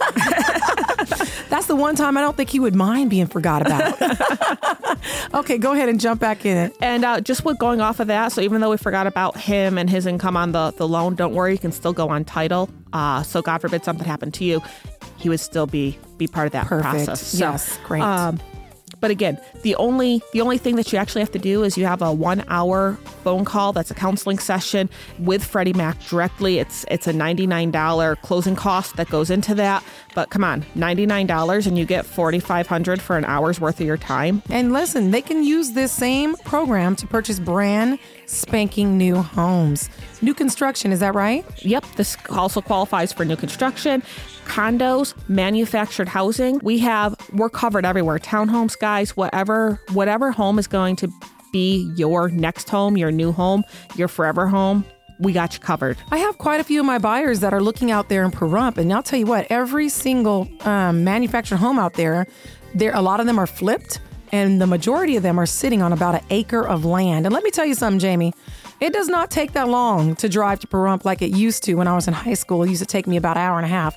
That's 1.51 1.67
the 1.67 1.77
one 1.77 1.95
time 1.97 2.17
I 2.17 2.23
don't 2.23 2.35
think 2.37 2.49
he 2.49 2.59
would 2.61 2.75
mind 2.75 3.11
being 3.11 3.27
forgot 3.27 3.61
about. 3.67 4.01
okay, 5.35 5.59
go 5.59 5.73
ahead 5.73 5.91
and 5.91 6.01
jump 6.01 6.21
back 6.21 6.47
in 6.47 6.57
it. 6.57 6.75
And 6.81 7.05
uh, 7.05 7.21
just 7.21 7.45
with 7.45 7.59
going 7.59 7.83
off 7.83 8.01
of 8.01 8.07
that, 8.07 8.33
so 8.33 8.41
even 8.41 8.63
though 8.63 8.71
we 8.71 8.79
forgot 8.79 9.07
about 9.07 9.37
him 9.37 9.77
and 9.77 9.91
his 9.91 10.07
income 10.07 10.35
on 10.37 10.53
the, 10.53 10.71
the 10.79 10.89
loan, 10.89 11.15
don't 11.15 11.35
worry, 11.35 11.53
you 11.53 11.59
can 11.59 11.73
still 11.73 11.93
go 11.93 12.09
on 12.09 12.25
title. 12.25 12.71
Uh, 12.95 13.23
so 13.23 13.43
God 13.43 13.61
forbid 13.61 13.85
something 13.85 14.07
happened 14.07 14.33
to 14.35 14.45
you, 14.45 14.63
he 15.19 15.29
would 15.29 15.41
still 15.41 15.67
be 15.67 15.99
be 16.17 16.27
part 16.27 16.47
of 16.47 16.53
that 16.53 16.67
Perfect. 16.67 16.89
process. 17.07 17.27
So, 17.27 17.39
Yes, 17.39 17.79
great. 17.85 18.03
Um, 18.03 18.41
but 19.03 19.11
again, 19.11 19.37
the 19.63 19.75
only 19.75 20.23
the 20.33 20.41
only 20.41 20.59
thing 20.59 20.77
that 20.77 20.93
you 20.93 20.99
actually 20.99 21.23
have 21.23 21.33
to 21.33 21.39
do 21.39 21.65
is 21.65 21.77
you 21.77 21.85
have 21.87 22.01
a 22.01 22.13
one 22.13 22.45
hour 22.47 22.95
phone 23.25 23.45
call. 23.45 23.73
That's 23.73 23.91
a 23.91 23.95
counseling 23.95 24.39
session 24.39 24.89
with 25.19 25.45
Freddie 25.45 25.73
Mac 25.73 26.01
directly. 26.07 26.61
It's 26.61 26.87
it's 26.89 27.09
a 27.09 27.13
ninety 27.13 27.47
nine 27.49 27.73
dollar 27.73 28.15
closing 28.17 28.55
cost 28.55 28.95
that 28.97 29.11
goes 29.11 29.29
into 29.29 29.57
that. 29.57 29.83
But 30.15 30.31
come 30.31 30.45
on, 30.45 30.65
ninety 30.75 31.07
nine 31.07 31.27
dollars 31.27 31.67
and 31.67 31.79
you 31.79 31.85
get 31.85 32.05
forty 32.05 32.41
five 32.41 32.67
hundred 32.67 33.01
for 33.01 33.17
an 33.17 33.25
hour's 33.25 33.61
worth 33.61 33.81
of 33.81 33.87
your 33.87 33.97
time. 33.97 34.43
And 34.51 34.73
listen, 34.73 35.11
they 35.11 35.23
can 35.23 35.43
use 35.43 35.73
this 35.73 35.93
same 35.93 36.37
program 36.37 36.97
to 36.97 37.07
purchase 37.07 37.39
brand 37.39 37.99
spanking 38.27 38.97
new 38.97 39.17
homes. 39.17 39.89
New 40.21 40.35
construction, 40.35 40.93
is 40.93 41.01
that 41.01 41.15
right? 41.15 41.45
Yep, 41.65 41.85
this 41.97 42.17
also 42.31 42.61
qualifies 42.61 43.13
for 43.13 43.25
new 43.25 43.37
construction, 43.37 44.03
condos, 44.45 45.15
manufactured 45.29 46.09
housing. 46.09 46.61
We 46.63 46.79
have 46.81 47.15
we're 47.33 47.51
covered 47.51 47.85
everywhere. 47.85 48.19
Townhomes, 48.19 48.79
guys, 48.79 49.17
whatever 49.17 49.81
whatever 49.93 50.31
home 50.31 50.59
is 50.59 50.67
going 50.67 50.97
to 50.97 51.09
be 51.53 51.93
your 51.97 52.29
next 52.31 52.71
home, 52.71 52.97
your 52.97 53.11
new 53.11 53.33
home, 53.33 53.63
your 53.97 54.09
forever 54.09 54.47
home, 54.47 54.85
we 55.19 55.33
got 55.33 55.55
you 55.55 55.61
covered. 55.61 55.97
I 56.11 56.19
have 56.19 56.39
quite 56.39 56.61
a 56.61 56.65
few 56.65 56.81
of 56.81 56.87
my 56.87 56.99
buyers 56.99 57.41
that 57.41 57.53
are 57.55 57.61
looking 57.61 57.91
out 57.91 58.09
there 58.09 58.25
in 58.25 58.31
Pahrump, 58.31 58.79
and 58.79 58.93
I'll 58.93 59.03
tell 59.03 59.19
you 59.19 59.27
what, 59.27 59.47
every 59.51 59.89
single 59.89 60.49
um, 60.63 61.05
manufactured 61.05 61.57
home 61.57 61.79
out 61.79 61.95
there, 61.95 62.27
there 62.75 62.95
a 62.95 63.03
lot 63.03 63.21
of 63.21 63.27
them 63.27 63.39
are 63.39 63.47
flipped, 63.47 64.01
and 64.33 64.61
the 64.61 64.67
majority 64.67 65.17
of 65.17 65.23
them 65.23 65.39
are 65.39 65.47
sitting 65.47 65.83
on 65.83 65.93
about 65.93 66.15
an 66.15 66.25
acre 66.31 66.67
of 66.67 66.85
land. 66.85 67.27
And 67.27 67.33
let 67.33 67.45
me 67.45 67.51
tell 67.51 67.67
you 67.67 67.75
something, 67.75 67.99
Jamie. 67.99 68.33
It 68.81 68.93
does 68.93 69.09
not 69.09 69.31
take 69.31 69.53
that 69.53 69.69
long 69.69 70.17
to 70.17 70.29
drive 70.29 70.59
to 70.61 70.67
Pahrump 70.67 71.05
like 71.05 71.23
it 71.23 71.31
used 71.31 71.63
to 71.65 71.75
when 71.75 71.87
I 71.87 71.95
was 71.95 72.09
in 72.09 72.15
high 72.15 72.35
school. 72.35 72.65
It 72.65 72.71
used 72.71 72.83
to 72.83 72.87
take 72.87 73.07
me 73.07 73.17
about 73.17 73.37
an 73.37 73.45
hour 73.45 73.59
and 73.59 73.67
a 73.67 73.69
half. 73.69 73.95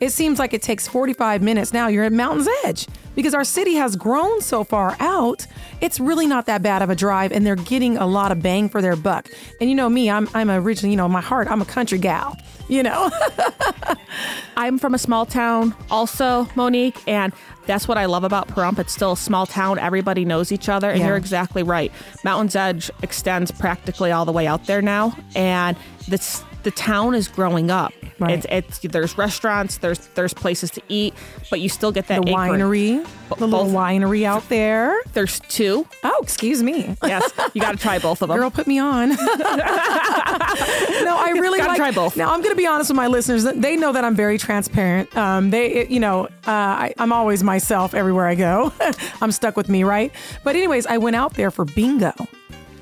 It 0.00 0.10
seems 0.10 0.38
like 0.38 0.52
it 0.54 0.62
takes 0.62 0.86
45 0.88 1.42
minutes 1.42 1.72
now. 1.72 1.88
You're 1.88 2.04
at 2.04 2.12
Mountain's 2.12 2.48
Edge 2.64 2.86
because 3.14 3.34
our 3.34 3.44
city 3.44 3.74
has 3.74 3.96
grown 3.96 4.40
so 4.40 4.64
far 4.64 4.96
out. 5.00 5.46
It's 5.80 6.00
really 6.00 6.26
not 6.26 6.46
that 6.46 6.62
bad 6.62 6.82
of 6.82 6.90
a 6.90 6.94
drive, 6.94 7.32
and 7.32 7.46
they're 7.46 7.56
getting 7.56 7.96
a 7.96 8.06
lot 8.06 8.32
of 8.32 8.42
bang 8.42 8.68
for 8.68 8.82
their 8.82 8.96
buck. 8.96 9.28
And 9.60 9.70
you 9.70 9.76
know 9.76 9.88
me, 9.88 10.10
I'm 10.10 10.28
I'm 10.34 10.50
originally, 10.50 10.90
you 10.92 10.96
know, 10.96 11.08
my 11.08 11.20
heart, 11.20 11.48
I'm 11.50 11.62
a 11.62 11.66
country 11.66 11.98
gal. 11.98 12.36
You 12.68 12.82
know, 12.82 13.10
I'm 14.56 14.78
from 14.78 14.94
a 14.94 14.98
small 14.98 15.26
town 15.26 15.74
also, 15.90 16.48
Monique, 16.54 16.96
and 17.06 17.32
that's 17.66 17.86
what 17.88 17.98
I 17.98 18.06
love 18.06 18.24
about 18.24 18.48
Pahrump. 18.48 18.78
It's 18.78 18.92
still 18.92 19.12
a 19.12 19.16
small 19.16 19.46
town. 19.46 19.78
Everybody 19.78 20.24
knows 20.24 20.52
each 20.52 20.68
other, 20.68 20.90
and 20.90 21.00
Yeah. 21.00 21.08
you're 21.08 21.16
exactly 21.16 21.62
right. 21.62 21.92
Mountain's 22.24 22.56
Edge 22.56 22.90
extends 23.02 23.50
practically 23.50 24.12
all 24.12 24.24
the 24.24 24.32
way 24.32 24.46
out 24.46 24.66
there 24.66 24.80
now, 24.82 25.16
and 25.34 25.76
this 26.08 26.42
the 26.64 26.70
town 26.70 27.14
is 27.14 27.28
growing 27.28 27.70
up. 27.70 27.92
Right. 28.18 28.44
It's, 28.44 28.78
it's 28.78 28.92
there's 28.92 29.18
restaurants, 29.18 29.78
there's 29.78 29.98
there's 30.14 30.32
places 30.32 30.70
to 30.72 30.82
eat, 30.88 31.14
but 31.50 31.60
you 31.60 31.68
still 31.68 31.90
get 31.90 32.06
the 32.06 32.14
that 32.14 32.28
acreage. 32.28 32.60
winery, 32.60 33.04
the 33.28 33.34
little 33.46 33.64
Both. 33.64 33.72
winery 33.72 34.24
out 34.24 34.48
there. 34.48 34.96
There's 35.14 35.40
two. 35.40 35.86
Oh, 36.04 36.20
excuse 36.22 36.62
me. 36.62 36.96
Yes, 37.02 37.32
you 37.54 37.60
got 37.60 37.72
to 37.72 37.78
try 37.78 37.98
both 37.98 38.22
of 38.22 38.28
them. 38.28 38.38
Girl, 38.38 38.50
put 38.50 38.66
me 38.68 38.78
on. 38.78 39.08
no, 39.08 39.16
I 39.18 41.32
really 41.34 41.58
Gotta 41.58 41.70
like. 41.70 41.76
try 41.76 41.90
both. 41.90 42.16
Now, 42.16 42.32
I'm 42.32 42.40
going 42.40 42.52
to 42.54 42.56
be 42.56 42.66
honest 42.66 42.90
with 42.90 42.96
my 42.96 43.08
listeners. 43.08 43.42
They 43.44 43.76
know 43.76 43.92
that 43.92 44.04
I'm 44.04 44.14
very 44.14 44.38
transparent. 44.38 45.14
Um, 45.16 45.50
they, 45.50 45.86
you 45.88 45.98
know, 46.00 46.26
uh, 46.26 46.28
I, 46.46 46.94
I'm 46.98 47.12
always 47.12 47.42
myself 47.42 47.94
everywhere 47.94 48.26
I 48.26 48.34
go. 48.36 48.72
I'm 49.20 49.32
stuck 49.32 49.56
with 49.56 49.68
me, 49.68 49.82
right? 49.84 50.12
But 50.44 50.54
anyways, 50.56 50.86
I 50.86 50.98
went 50.98 51.16
out 51.16 51.34
there 51.34 51.50
for 51.50 51.64
bingo. 51.64 52.12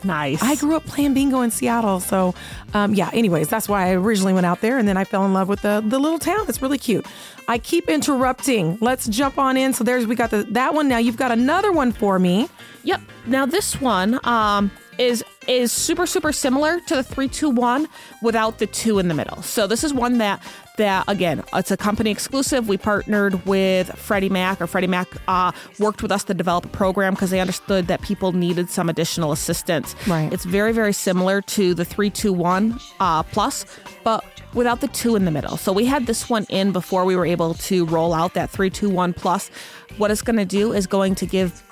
Nice. 0.04 0.42
I 0.42 0.56
grew 0.56 0.76
up 0.76 0.84
playing 0.86 1.14
bingo 1.14 1.40
in 1.40 1.50
Seattle, 1.50 2.00
so 2.00 2.34
um, 2.74 2.94
yeah. 2.94 3.10
Anyways, 3.12 3.48
that's 3.48 3.68
why 3.68 3.88
I 3.88 3.92
originally 3.92 4.32
went 4.32 4.46
out 4.46 4.60
there, 4.60 4.78
and 4.78 4.86
then 4.86 4.96
I 4.96 5.04
fell 5.04 5.24
in 5.24 5.32
love 5.32 5.48
with 5.48 5.62
the 5.62 5.82
the 5.86 5.98
little 5.98 6.18
town. 6.18 6.46
It's 6.48 6.62
really 6.62 6.78
cute. 6.78 7.06
I 7.48 7.58
keep 7.58 7.88
interrupting. 7.88 8.78
Let's 8.80 9.06
jump 9.08 9.38
on 9.38 9.56
in. 9.56 9.72
So 9.72 9.84
there's 9.84 10.06
we 10.06 10.14
got 10.14 10.30
the 10.30 10.44
that 10.50 10.74
one. 10.74 10.88
Now 10.88 10.98
you've 10.98 11.16
got 11.16 11.32
another 11.32 11.72
one 11.72 11.92
for 11.92 12.18
me. 12.18 12.48
Yep. 12.84 13.00
Now 13.26 13.46
this 13.46 13.80
one 13.80 14.18
um, 14.26 14.70
is 15.02 15.24
is 15.48 15.72
super 15.72 16.06
super 16.06 16.32
similar 16.32 16.78
to 16.80 16.94
the 16.94 17.02
three 17.02 17.28
two 17.28 17.50
one 17.50 17.88
without 18.22 18.58
the 18.58 18.66
two 18.66 18.98
in 18.98 19.08
the 19.08 19.14
middle. 19.14 19.42
So 19.42 19.66
this 19.66 19.82
is 19.82 19.92
one 19.92 20.18
that 20.18 20.40
that 20.78 21.04
again 21.08 21.42
it's 21.52 21.70
a 21.70 21.76
company 21.76 22.10
exclusive. 22.10 22.68
We 22.68 22.76
partnered 22.76 23.44
with 23.44 23.92
Freddie 23.98 24.28
Mac 24.28 24.60
or 24.60 24.66
Freddie 24.66 24.86
Mac 24.86 25.08
uh, 25.26 25.52
worked 25.78 26.02
with 26.02 26.12
us 26.12 26.24
to 26.24 26.34
develop 26.34 26.64
a 26.64 26.68
program 26.68 27.14
because 27.14 27.30
they 27.30 27.40
understood 27.40 27.88
that 27.88 28.02
people 28.02 28.32
needed 28.32 28.70
some 28.70 28.88
additional 28.88 29.32
assistance. 29.32 29.96
Right. 30.06 30.32
It's 30.32 30.44
very 30.44 30.72
very 30.72 30.92
similar 30.92 31.42
to 31.42 31.74
the 31.74 31.84
three 31.84 32.10
two 32.10 32.32
one 32.32 32.78
uh, 33.00 33.24
plus, 33.24 33.66
but 34.04 34.24
without 34.54 34.80
the 34.80 34.88
two 34.88 35.16
in 35.16 35.24
the 35.24 35.30
middle. 35.30 35.56
So 35.56 35.72
we 35.72 35.86
had 35.86 36.06
this 36.06 36.30
one 36.30 36.46
in 36.48 36.72
before 36.72 37.04
we 37.04 37.16
were 37.16 37.26
able 37.26 37.54
to 37.54 37.86
roll 37.86 38.12
out 38.12 38.34
that 38.34 38.50
321 38.50 39.14
plus. 39.14 39.48
What 39.96 40.10
it's 40.10 40.22
going 40.22 40.36
to 40.36 40.44
do 40.44 40.72
is 40.72 40.86
going 40.86 41.14
to 41.16 41.26
give 41.26 41.62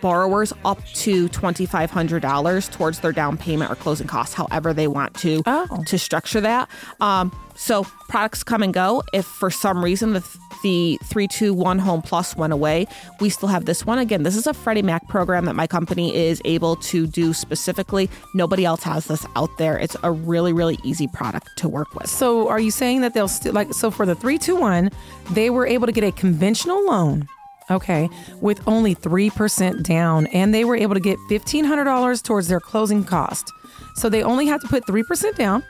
borrowers 0.00 0.52
up 0.64 0.84
to 0.94 1.28
$2500 1.28 2.70
towards 2.72 3.00
their 3.00 3.12
down 3.12 3.36
payment 3.36 3.70
or 3.70 3.74
closing 3.74 4.06
costs 4.06 4.34
however 4.34 4.72
they 4.72 4.88
want 4.88 5.14
to 5.14 5.42
Oh. 5.46 5.82
to 5.86 5.98
structure 5.98 6.40
that. 6.40 6.68
Um, 7.00 7.32
so 7.56 7.84
products 8.08 8.42
come 8.42 8.62
and 8.62 8.72
go. 8.72 9.02
If 9.12 9.26
for 9.26 9.50
some 9.50 9.84
reason 9.84 10.12
the 10.12 10.24
the 10.62 10.98
321 11.04 11.78
home 11.78 12.02
plus 12.02 12.36
went 12.36 12.52
away 12.52 12.86
we 13.18 13.30
still 13.30 13.48
have 13.48 13.64
this 13.64 13.86
one. 13.86 13.98
Again 13.98 14.22
this 14.22 14.36
is 14.36 14.46
a 14.46 14.52
freddie 14.54 14.82
mac 14.82 15.08
program 15.08 15.46
that 15.46 15.56
my 15.56 15.66
company 15.66 16.14
is 16.14 16.40
able 16.44 16.76
to 16.76 17.06
do 17.06 17.32
specifically. 17.32 18.10
Nobody 18.34 18.64
else 18.64 18.82
has 18.82 19.06
this 19.06 19.24
out 19.36 19.56
there. 19.58 19.78
It's 19.78 19.96
a 20.02 20.10
really 20.12 20.52
really 20.52 20.78
easy 20.84 21.08
product 21.08 21.48
to 21.56 21.68
work 21.68 21.94
with. 21.94 22.08
So 22.08 22.48
are 22.48 22.60
you 22.60 22.70
saying 22.70 23.00
that 23.00 23.14
they'll 23.14 23.28
still 23.28 23.52
like 23.54 23.72
so 23.74 23.90
for 23.90 24.04
the 24.06 24.14
321, 24.14 24.90
they 25.32 25.50
were 25.50 25.66
able 25.66 25.86
to 25.86 25.92
get 25.92 26.04
a 26.04 26.12
conventional 26.12 26.84
loan, 26.86 27.26
okay, 27.70 28.08
with 28.40 28.66
only 28.66 28.94
3% 28.94 29.82
down 29.82 30.26
and 30.28 30.52
they 30.52 30.64
were 30.64 30.76
able 30.76 30.94
to 30.94 31.00
get 31.00 31.18
$1500 31.30 32.22
towards 32.22 32.48
their 32.48 32.60
closing 32.60 33.04
cost. 33.04 33.52
So 33.94 34.08
they 34.08 34.22
only 34.22 34.46
had 34.46 34.60
to 34.62 34.68
put 34.68 34.86
3% 34.86 35.34
down 35.36 35.62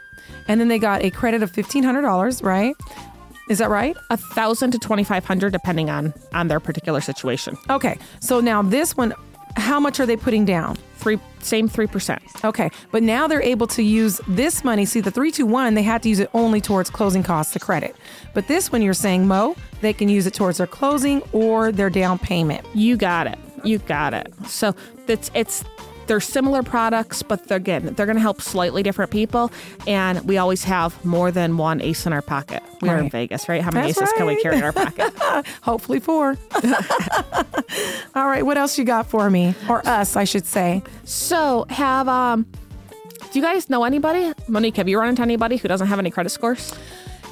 and 0.49 0.61
then 0.61 0.69
they 0.69 0.79
got 0.79 1.03
a 1.03 1.11
credit 1.11 1.43
of 1.43 1.53
$1500, 1.53 2.43
right? 2.43 2.75
Is 3.49 3.59
that 3.59 3.69
right? 3.69 3.97
a 4.11 4.17
thousand 4.17 4.71
to 4.73 4.79
2500 4.79 5.53
depending 5.53 5.91
on 5.91 6.15
on 6.33 6.47
their 6.47 6.61
particular 6.61 7.01
situation 7.01 7.57
Okay. 7.69 7.99
So 8.21 8.39
now 8.41 8.63
this 8.63 8.97
one 8.97 9.13
how 9.57 9.81
much 9.81 10.01
are 10.01 10.07
they 10.07 10.17
putting 10.17 10.45
down? 10.45 10.77
three 11.01 11.19
same 11.41 11.69
3% 11.69 12.45
Okay, 12.45 12.71
but 12.91 13.03
now 13.03 13.27
they're 13.27 13.43
able 13.43 13.67
to 13.67 13.83
use 13.83 14.21
this 14.29 14.63
money. 14.63 14.85
See, 14.85 15.01
the 15.01 15.11
321, 15.11 15.75
they 15.75 15.83
had 15.83 16.03
to 16.03 16.09
use 16.11 16.19
it 16.19 16.29
only 16.35 16.61
towards 16.61 16.91
closing 16.91 17.23
costs, 17.23 17.55
the 17.55 17.61
credit. 17.61 17.97
But 18.35 18.47
this 18.47 18.71
one, 18.71 18.83
you're 18.83 18.93
saying, 18.93 19.27
Mo, 19.27 19.57
they 19.81 19.95
can 19.95 20.11
use 20.11 20.27
it 20.27 20.35
towards 20.35 20.59
their 20.59 20.67
closing 20.67 21.23
or 21.33 21.73
their 21.73 21.89
down 21.89 22.19
payment. 22.19 22.67
You 22.75 22.99
got 22.99 23.27
it. 23.27 23.39
You 23.65 23.79
got 23.79 24.13
it. 24.15 24.33
So 24.47 24.75
it's 25.07 25.31
it's 25.35 25.65
they're 26.07 26.21
similar 26.21 26.63
products, 26.63 27.23
but 27.23 27.47
they're, 27.47 27.57
again, 27.57 27.95
they're 27.95 28.07
going 28.07 28.17
to 28.17 28.23
help 28.23 28.41
slightly 28.41 28.83
different 28.83 29.11
people. 29.11 29.51
And 29.87 30.21
we 30.27 30.39
always 30.39 30.65
have 30.65 31.03
more 31.05 31.31
than 31.31 31.57
one 31.57 31.81
ace 31.81 32.07
in 32.07 32.13
our 32.13 32.23
pocket. 32.23 32.63
We 32.81 32.89
are 32.89 32.99
in 32.99 33.11
Vegas, 33.11 33.49
right? 33.49 33.63
How 33.63 33.71
many 33.71 33.89
That's 33.89 34.03
aces 34.03 34.15
can 34.17 34.27
we 34.27 34.41
carry 34.43 34.57
in 34.57 34.65
our 34.65 34.73
pocket? 34.73 35.13
Hopefully, 35.63 36.01
four. 36.01 36.37
All 38.15 38.27
right, 38.27 38.45
what 38.45 38.57
else 38.59 38.79
you 38.79 38.85
got 38.85 39.07
for 39.07 39.29
me? 39.31 39.55
Or 39.69 39.87
us, 39.87 40.17
I 40.17 40.25
should 40.25 40.47
say. 40.47 40.83
so 41.05 41.67
have 41.69 42.09
um. 42.09 42.47
Do 43.33 43.39
you 43.39 43.45
guys 43.45 43.71
know 43.71 43.85
anybody? 43.85 44.33
Monique, 44.49 44.77
have 44.77 44.89
you 44.89 44.99
run 44.99 45.11
into 45.11 45.23
anybody 45.23 45.57
who 45.57 45.69
doesn't 45.69 45.87
have 45.87 46.01
any 46.01 46.11
credit 46.11 46.31
scores? 46.31 46.75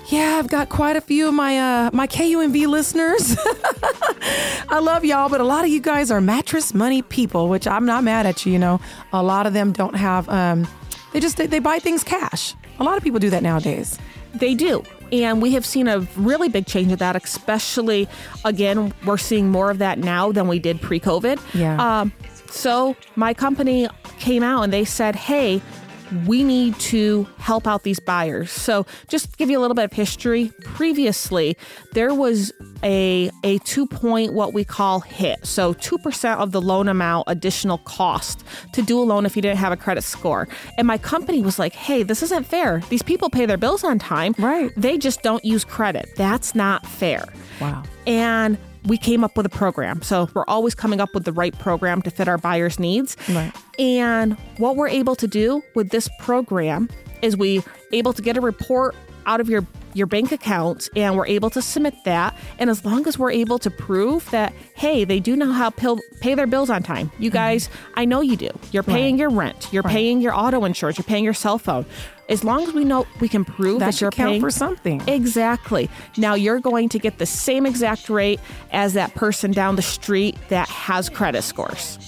Yeah, 0.09 0.39
I've 0.39 0.49
got 0.49 0.71
quite 0.71 0.97
a 0.97 1.03
few 1.03 1.29
of 1.29 1.35
my 1.35 1.59
uh, 1.59 1.91
my 1.93 2.07
KUNV 2.07 2.67
listeners. 2.67 3.37
I 4.71 4.79
love 4.81 5.05
y'all, 5.05 5.29
but 5.29 5.43
a 5.43 5.45
lot 5.45 5.65
of 5.65 5.71
you 5.71 5.81
guys 5.81 6.11
are 6.11 6.21
mattress 6.21 6.73
money 6.73 7.03
people, 7.03 7.49
which 7.49 7.67
I'm 7.67 7.85
not 7.85 8.05
mad 8.05 8.25
at 8.25 8.47
you. 8.47 8.53
You 8.53 8.59
know, 8.59 8.81
a 9.13 9.23
lot 9.23 9.47
of 9.47 9.53
them 9.53 9.73
don't 9.73 9.97
have. 9.97 10.27
Um, 10.31 10.67
they 11.13 11.21
just 11.21 11.37
they, 11.37 11.47
they 11.47 11.59
buy 11.59 11.79
things 11.79 12.05
cash. 12.05 12.55
A 12.79 12.85
lot 12.85 12.97
of 12.97 13.03
people 13.03 13.21
do 13.21 13.29
that 13.31 13.43
nowadays. 13.43 13.99
They 14.35 14.55
do. 14.55 14.83
And 15.13 15.43
we 15.43 15.53
have 15.53 15.65
seen 15.67 15.89
a 15.89 16.01
really 16.17 16.49
big 16.49 16.67
change 16.67 16.93
of 16.93 16.99
that, 17.01 17.17
especially 17.17 18.09
again, 18.45 18.93
we're 19.05 19.17
seeing 19.19 19.51
more 19.51 19.71
of 19.71 19.79
that 19.79 19.99
now 19.99 20.33
than 20.33 20.49
we 20.49 20.59
did 20.59 20.81
pre 20.81 21.01
COVID. 21.01 21.39
Yeah. 21.55 22.01
Um, 22.01 22.13
so 22.51 22.97
my 23.15 23.35
company 23.35 23.89
came 24.19 24.43
out 24.43 24.63
and 24.63 24.73
they 24.73 24.85
said, 24.85 25.17
hey, 25.17 25.61
we 26.27 26.45
need 26.45 26.79
to 26.81 27.27
help 27.39 27.67
out 27.67 27.83
these 27.83 28.01
buyers. 28.01 28.51
So 28.51 28.87
just 29.09 29.31
to 29.31 29.37
give 29.37 29.51
you 29.51 29.59
a 29.59 29.61
little 29.61 29.75
bit 29.75 29.85
of 29.85 29.93
history, 29.93 30.53
previously 30.63 31.57
there 31.93 32.15
was 32.15 32.53
a 32.83 33.31
a 33.45 33.59
two 33.59 33.87
point 33.87 34.33
what 34.33 34.53
we 34.53 34.65
call 34.65 35.01
hit. 35.01 35.45
So 35.47 35.73
two 35.75 35.99
percent 35.99 36.41
of 36.41 36.53
the 36.53 36.61
loan 36.61 36.89
amount 36.89 37.25
additional 37.29 37.79
cost 37.79 38.45
to 38.73 38.83
do 38.83 39.01
a 39.01 39.05
loan 39.05 39.27
if 39.27 39.37
you 39.37 39.43
didn't 39.43 39.59
have 39.59 39.73
a 39.73 39.77
credit 39.77 40.03
score. 40.03 40.49
And 40.77 40.87
my 40.87 40.99
company 40.99 41.43
was 41.43 41.59
like, 41.59 41.73
hey, 41.73 42.03
this 42.03 42.23
isn't 42.23 42.45
fair. 42.45 42.83
These 42.89 43.03
people 43.03 43.31
pay 43.31 43.47
their 43.47 43.57
bills 43.57 43.85
on 43.85 43.99
time. 43.99 44.35
Right. 44.39 44.73
They 44.77 44.99
just 44.99 45.23
don't 45.23 45.45
use 45.45 45.65
credit. 45.65 46.09
That's 46.17 46.55
not 46.55 46.87
fair. 46.87 47.25
Wow. 47.61 47.83
And 48.07 48.59
we 48.85 48.97
came 48.97 49.25
up 49.25 49.37
with 49.37 49.45
a 49.45 49.51
program. 49.51 50.03
So 50.03 50.29
we're 50.35 50.45
always 50.47 50.75
coming 50.75 51.01
up 51.01 51.13
with 51.15 51.25
the 51.25 51.33
right 51.33 51.57
program 51.59 52.01
to 52.03 52.11
fit 52.11 52.29
our 52.29 52.39
buyers' 52.39 52.79
needs. 52.79 53.17
Right. 53.29 53.53
And 53.79 54.35
what 54.57 54.77
we're 54.77 54.89
able 54.89 55.15
to 55.17 55.27
do 55.27 55.63
with 55.75 55.91
this 55.91 56.09
program 56.19 56.89
is 57.23 57.37
we 57.37 57.63
able 57.93 58.13
to 58.13 58.23
get 58.23 58.37
a 58.37 58.41
report 58.41 58.95
out 59.27 59.41
of 59.41 59.49
your 59.49 59.67
your 59.95 60.07
bank 60.07 60.33
account 60.33 60.89
and 60.95 61.17
we're 61.17 61.27
able 61.27 61.51
to 61.51 61.61
submit 61.63 61.95
that 62.05 62.37
and 62.59 62.71
as 62.71 62.85
long 62.85 63.07
as 63.09 63.19
we're 63.19 63.31
able 63.31 63.59
to 63.59 63.71
prove 63.71 64.31
that 64.31 64.53
hey 64.75 65.03
they 65.05 65.19
do 65.19 65.35
know 65.35 65.51
how 65.51 65.71
to 65.71 65.99
pay 66.21 66.35
their 66.35 66.47
bills 66.47 66.71
on 66.71 66.83
time 66.83 67.11
you 67.19 67.31
mm-hmm. 67.31 67.37
guys 67.37 67.71
i 67.95 68.05
know 68.05 68.21
you 68.21 68.37
do 68.37 68.49
you're 68.71 68.83
paying 68.83 69.15
Right. 69.15 69.21
your 69.21 69.31
rent 69.31 69.69
you're 69.73 69.83
Right. 69.83 69.93
paying 69.93 70.21
your 70.21 70.35
auto 70.35 70.65
insurance 70.65 70.99
you're 70.99 71.05
paying 71.05 71.25
your 71.25 71.35
cell 71.35 71.59
phone 71.59 71.85
as 72.29 72.45
long 72.45 72.63
as 72.63 72.75
we 72.75 72.85
know 72.85 73.07
we 73.21 73.29
can 73.29 73.45
prove 73.45 73.81
That 73.81 73.93
that, 73.93 74.01
you're 74.01 74.11
paying 74.11 74.41
for 74.41 74.51
something. 74.51 75.03
Exactly. 75.09 75.89
Now 76.19 76.35
you're 76.35 76.61
going 76.61 76.91
to 76.91 76.99
get 76.99 77.17
the 77.17 77.25
same 77.25 77.65
exact 77.65 78.11
rate 78.11 78.39
as 78.71 78.93
that 78.95 79.15
person 79.15 79.51
down 79.51 79.77
the 79.77 79.83
street 79.83 80.37
that 80.51 80.69
has 80.69 81.09
credit 81.09 81.41
scores. 81.41 81.99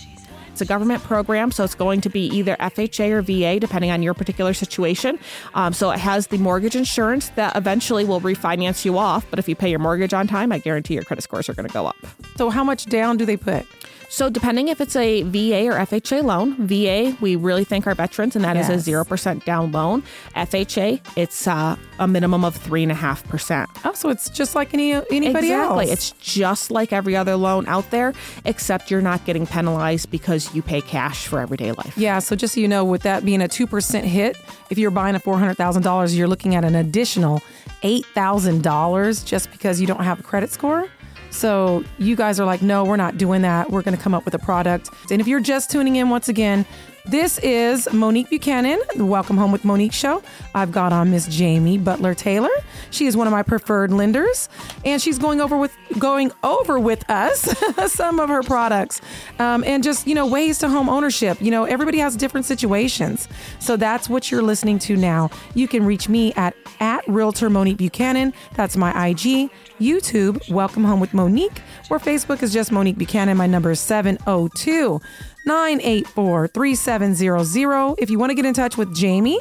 It's 0.61 0.69
a 0.69 0.75
government 0.75 1.03
program, 1.03 1.53
so 1.53 1.65
it's 1.65 1.75
going 1.75 2.03
to 2.03 2.11
be 2.11 2.27
either 2.27 2.55
FHA 2.57 3.13
or 3.13 3.23
VA, 3.23 3.59
depending 3.59 3.91
on 3.91 4.03
your 4.03 4.13
particular 4.13 4.53
situation. 4.53 5.19
Um, 5.55 5.73
so 5.73 5.91
it 5.91 5.99
has 5.99 6.27
the 6.27 6.37
mortgage 6.37 6.77
insurance 6.77 7.31
that 7.31 7.57
eventually 7.57 8.05
will 8.05 8.21
refinance 8.21 8.85
you 8.85 8.99
off. 8.99 9.25
But 9.31 9.39
if 9.39 9.49
you 9.49 9.57
pay 9.57 9.71
your 9.71 9.79
mortgage 9.79 10.13
on 10.13 10.27
time, 10.27 10.53
I 10.53 10.59
guarantee 10.59 10.93
your 10.93 11.05
credit 11.05 11.23
scores 11.23 11.49
are 11.49 11.55
going 11.55 11.67
to 11.67 11.73
go 11.73 11.87
up. 11.87 11.97
So 12.37 12.51
how 12.51 12.63
much 12.63 12.85
down 12.85 13.17
do 13.17 13.25
they 13.25 13.39
put? 13.39 13.67
So, 14.13 14.29
depending 14.29 14.67
if 14.69 14.81
it's 14.81 14.97
a 14.97 15.23
VA 15.23 15.67
or 15.69 15.79
FHA 15.79 16.25
loan, 16.25 16.57
VA, 16.67 17.17
we 17.21 17.37
really 17.37 17.63
thank 17.63 17.87
our 17.87 17.95
veterans, 17.95 18.35
and 18.35 18.45
that 18.45 18.57
is 18.57 18.69
Yes. 18.69 18.87
a 18.89 18.91
0% 18.91 19.45
down 19.45 19.71
loan. 19.71 20.03
FHA, 20.35 21.01
it's 21.17 21.47
uh, 21.47 21.77
a 22.01 22.09
minimum 22.09 22.45
of 22.45 22.59
3.5%. 22.59 23.67
Oh, 23.85 23.93
so 23.93 24.09
it's 24.09 24.29
just 24.29 24.57
like 24.57 24.75
any 24.75 24.95
anybody 24.95 25.53
exactly. 25.53 25.85
else. 25.87 25.93
It's 25.93 26.11
just 26.21 26.73
like 26.73 26.93
every 26.93 27.15
other 27.15 27.37
loan 27.37 27.69
out 27.69 27.89
there, 27.93 28.13
except 28.45 28.91
you're 28.91 29.01
not 29.01 29.25
getting 29.25 29.47
penalized 29.47 30.11
because 30.11 30.53
you 30.57 30.61
pay 30.61 30.81
cash 30.81 31.29
for 31.29 31.39
everyday 31.39 31.71
life. 31.71 31.97
yeah. 31.97 32.19
So 32.19 32.35
just 32.35 32.55
so 32.55 32.61
you 32.61 32.67
know, 32.69 32.85
with 32.85 33.03
that 33.03 33.25
being 33.25 33.41
a 33.41 33.47
two 33.49 33.69
percent 33.69 34.05
hit, 34.07 34.37
if 34.71 34.77
you're 34.79 34.91
buying 34.91 35.15
a 35.15 35.21
four 35.21 35.39
hundred 35.39 35.55
thousand 35.57 35.83
dollars, 35.83 36.19
you're 36.19 36.29
looking 36.29 36.57
at 36.57 36.65
an 36.65 36.75
additional 36.75 37.43
$8,000 37.83 39.25
just 39.25 39.51
because 39.51 39.81
you 39.81 39.87
don't 39.87 40.03
have 40.05 40.21
a 40.21 40.23
credit 40.23 40.51
score. 40.51 40.89
So 41.31 41.85
you 41.99 42.17
guys 42.17 42.41
are 42.41 42.47
like, 42.47 42.63
no, 42.63 42.85
we're 42.85 42.97
not 42.97 43.17
doing 43.17 43.43
that. 43.43 43.71
We're 43.71 43.83
going 43.83 43.97
to 43.97 44.03
come 44.03 44.15
up 44.15 44.25
with 44.25 44.35
a 44.35 44.39
product. 44.39 44.91
And 45.11 45.21
if 45.21 45.29
you're 45.29 45.41
just 45.41 45.71
tuning 45.71 45.97
in 45.97 46.11
once 46.11 46.29
again, 46.29 46.67
this 47.05 47.39
is 47.39 47.89
Monique 47.93 48.31
Buchanan, 48.31 48.79
the 48.95 49.05
Welcome 49.05 49.37
Home 49.37 49.53
with 49.53 49.65
Monique 49.65 49.93
show. 49.93 50.23
I've 50.55 50.73
got 50.73 50.93
on 50.93 51.11
Miss 51.11 51.27
Jamie 51.27 51.79
Butler 51.79 52.15
Taylor. 52.15 52.51
She 52.91 53.07
is 53.07 53.17
one 53.17 53.27
of 53.27 53.31
my 53.31 53.43
preferred 53.43 53.93
lenders, 53.93 54.49
and 54.85 55.01
she's 55.01 55.19
going 55.19 55.41
over 55.41 55.57
with 55.57 55.75
going 55.99 56.33
over 56.43 56.79
with 56.79 57.09
us 57.11 57.41
some 57.93 58.21
of 58.21 58.29
her 58.29 58.43
products 58.43 59.01
um, 59.39 59.65
and 59.65 59.83
just 59.83 60.07
you 60.07 60.15
know 60.15 60.27
ways 60.27 60.59
to 60.59 60.69
home 60.69 60.89
ownership. 60.89 61.41
You 61.41 61.51
know, 61.51 61.65
everybody 61.65 61.99
has 61.99 62.17
different 62.17 62.47
situations, 62.47 63.29
so 63.59 63.77
that's 63.77 64.09
what 64.09 64.31
you're 64.31 64.43
listening 64.43 64.79
to 64.81 64.97
now. 64.97 65.31
You 65.55 65.69
can 65.69 65.85
reach 65.85 66.09
me 66.09 66.33
at 66.35 66.55
at 66.81 67.07
Realtor 67.09 67.51
Monique 67.51 67.79
Buchanan. 67.79 68.33
That's 68.55 68.77
my 68.77 69.09
IG. 69.09 69.51
YouTube, 69.81 70.51
Welcome 70.51 70.85
Home 70.85 71.01
with 71.01 71.15
Monique, 71.15 71.63
or 71.89 71.99
Facebook 71.99 72.43
is 72.43 72.53
just 72.53 72.71
Monique 72.71 72.99
Buchanan. 72.99 73.39
My 73.39 73.47
number 73.47 73.71
is 73.71 73.81
702 73.81 75.01
984 75.47 76.49
3700. 76.49 77.95
If 77.99 78.11
you 78.11 78.19
want 78.19 78.31
to 78.31 78.35
get 78.35 78.45
in 78.45 78.55
touch 78.55 78.77
with 78.77 78.95
Jamie, 78.95 79.39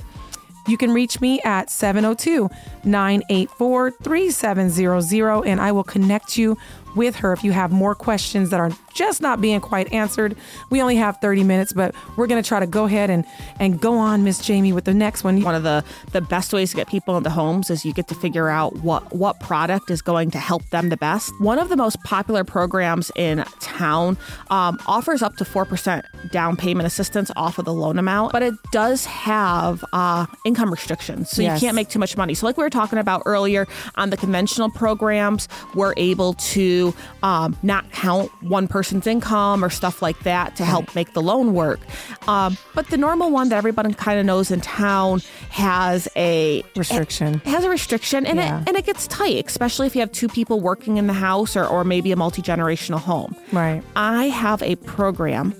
you 0.68 0.78
can 0.78 0.92
reach 0.92 1.20
me 1.20 1.42
at 1.42 1.70
702 1.70 2.50
984 2.84 3.92
3700 3.92 5.42
and 5.46 5.60
I 5.60 5.72
will 5.72 5.84
connect 5.84 6.38
you 6.38 6.58
with 6.96 7.16
her 7.18 7.34
if 7.34 7.44
you 7.44 7.52
have 7.52 7.72
more 7.72 7.96
questions 7.96 8.50
that 8.50 8.60
are 8.60 8.72
just 8.94 9.22
not 9.22 9.40
being 9.40 9.62
quite 9.62 9.92
answered. 9.94 10.36
We 10.70 10.82
only 10.82 10.96
have 10.98 11.18
30 11.22 11.44
minutes, 11.44 11.72
but 11.74 11.94
we're 12.18 12.28
going 12.28 12.42
to 12.42 12.48
try 12.48 12.60
to 12.60 12.68
go 12.68 12.86
ahead 12.86 13.10
and, 13.10 13.24
and 13.60 13.80
go 13.80 13.98
on, 13.98 14.24
Miss 14.24 14.40
Jamie, 14.40 14.74
with 14.74 14.86
the 14.86 14.94
next 14.94 15.24
one. 15.24 15.42
One 15.42 15.56
of 15.56 15.64
the, 15.64 15.84
the 16.12 16.22
best 16.22 16.52
ways 16.54 16.72
to 16.72 16.76
get 16.76 16.88
people 16.88 17.16
into 17.18 17.30
homes 17.30 17.70
is 17.70 17.86
you 17.86 17.94
get 17.94 18.08
to 18.10 18.16
figure 18.16 18.50
out 18.50 18.78
what, 18.78 19.16
what 19.16 19.40
product 19.40 19.90
is 19.92 20.02
going 20.02 20.32
to 20.32 20.40
help 20.40 20.68
them 20.70 20.90
the 20.90 20.98
best. 20.98 21.32
One 21.40 21.60
of 21.60 21.70
the 21.70 21.78
most 21.78 22.02
popular 22.04 22.44
programs 22.44 23.12
in 23.16 23.44
town 23.60 24.18
um, 24.50 24.80
offers 24.88 25.22
up 25.22 25.38
to 25.38 25.44
4% 25.44 26.04
down 26.32 26.58
payment 26.58 26.88
assistance 26.88 27.32
off 27.36 27.58
of 27.60 27.66
the 27.66 27.74
loan 27.74 27.98
amount, 28.00 28.32
but 28.34 28.42
it 28.44 28.54
does 28.72 29.06
have 29.06 29.84
uh, 29.94 30.26
income 30.46 30.72
restrictions. 30.72 31.30
So 31.30 31.42
Yes. 31.42 31.62
you 31.62 31.68
can't 31.68 31.76
make 31.76 31.90
too 31.90 32.00
much 32.00 32.18
money. 32.18 32.34
So, 32.34 32.46
like 32.46 32.58
we 32.58 32.64
were 32.64 32.70
talking 32.70 33.00
about 33.00 33.22
earlier 33.26 33.68
on 33.96 34.10
the 34.10 34.18
conventional 34.18 34.70
programs, 34.70 35.48
we're 35.74 35.94
able 35.96 36.34
to 36.34 36.79
um, 37.24 37.56
not 37.64 37.92
count 37.92 38.32
one 38.44 38.68
person's 38.68 39.06
income 39.08 39.64
or 39.64 39.70
stuff 39.70 40.02
like 40.02 40.20
that 40.24 40.56
to 40.58 40.66
help 40.66 40.94
make 40.96 41.14
the 41.14 41.22
loan 41.22 41.54
work. 41.54 41.80
Um, 42.28 42.58
but 42.76 42.88
the 42.90 42.98
normal 42.98 43.32
one 43.32 43.50
that 43.50 43.56
everybody 43.58 43.94
kind 43.94 44.20
of 44.20 44.26
knows 44.26 44.52
in 44.52 44.62
town 44.62 45.22
has 45.50 46.08
a 46.16 46.64
Restriction. 46.76 47.36
it 47.36 47.46
has 47.48 47.64
a 47.64 47.70
restriction 47.70 48.26
and 48.26 48.38
Yeah. 48.40 48.62
it 48.62 48.68
and 48.70 48.78
it 48.78 48.86
gets 48.86 49.08
tight, 49.08 49.46
especially 49.48 49.88
if 49.88 49.96
you 49.96 50.02
have 50.02 50.12
two 50.12 50.28
people 50.28 50.60
working 50.60 50.98
in 50.98 51.08
the 51.08 51.14
house 51.14 51.56
or, 51.56 51.66
or 51.66 51.84
maybe 51.84 52.12
a 52.12 52.16
multi 52.16 52.42
generational 52.42 53.00
home. 53.00 53.36
Right. 53.52 53.82
I 53.96 54.26
have 54.26 54.62
a 54.64 54.76
program 54.78 55.54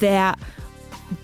that 0.00 0.38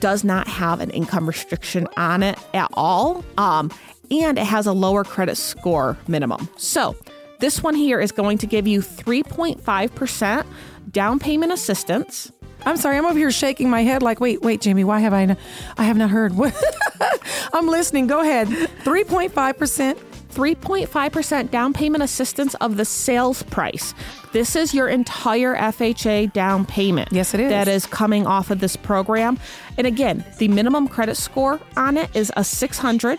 does 0.01 0.23
not 0.25 0.47
have 0.49 0.81
an 0.81 0.91
income 0.91 1.27
restriction 1.27 1.89
on 1.97 2.23
it 2.23 2.39
at 2.55 2.69
all. 2.75 3.25
Um, 3.39 3.71
and 4.11 4.39
it 4.39 4.45
has 4.45 4.67
a 4.67 4.73
lower 4.73 5.05
credit 5.05 5.37
score 5.37 5.97
minimum. 6.09 6.49
So 6.57 6.97
this 7.39 7.63
one 7.63 7.75
here 7.75 8.01
is 8.01 8.13
going 8.13 8.39
to 8.39 8.47
give 8.47 8.67
you 8.67 8.81
3.5% 8.81 10.47
down 10.91 11.19
payment 11.19 11.53
assistance. 11.53 12.33
I'm 12.67 12.77
sorry, 12.77 12.99
I'm 12.99 13.07
over 13.07 13.19
here 13.19 13.31
shaking 13.31 13.71
my 13.71 13.83
head 13.83 14.03
like, 14.03 14.21
wait, 14.21 14.43
wait, 14.43 14.61
Jamie, 14.61 14.85
why 14.85 15.01
have 15.01 15.15
I, 15.15 15.37
I 15.77 15.85
have 15.85 15.97
not 15.97 16.11
heard. 16.11 16.37
What? 16.37 16.55
I'm 17.53 17.69
listening. 17.69 18.07
Go 18.07 18.21
ahead. 18.21 18.49
3.5%. 18.49 19.99
3.5% 20.29 21.51
down 21.51 21.73
payment 21.73 22.03
assistance 22.05 22.55
of 22.57 22.77
the 22.77 22.85
sales 22.85 23.43
price. 23.45 23.95
This 24.33 24.55
is 24.55 24.75
your 24.75 24.87
entire 24.87 25.57
FHA 25.57 26.33
down 26.33 26.67
payment. 26.67 27.09
Yes, 27.13 27.35
it 27.35 27.41
is. 27.41 27.51
That 27.51 27.67
is 27.67 27.87
coming 27.87 28.27
off 28.27 28.51
of 28.51 28.61
this 28.61 28.77
program. 28.77 29.39
And 29.79 29.87
again, 29.87 30.25
the 30.39 30.49
minimum 30.49 30.87
credit 30.87 31.17
score 31.17 31.59
on 31.77 31.97
it 31.97 32.15
is 32.15 32.31
a 32.37 32.45
600 32.45 33.19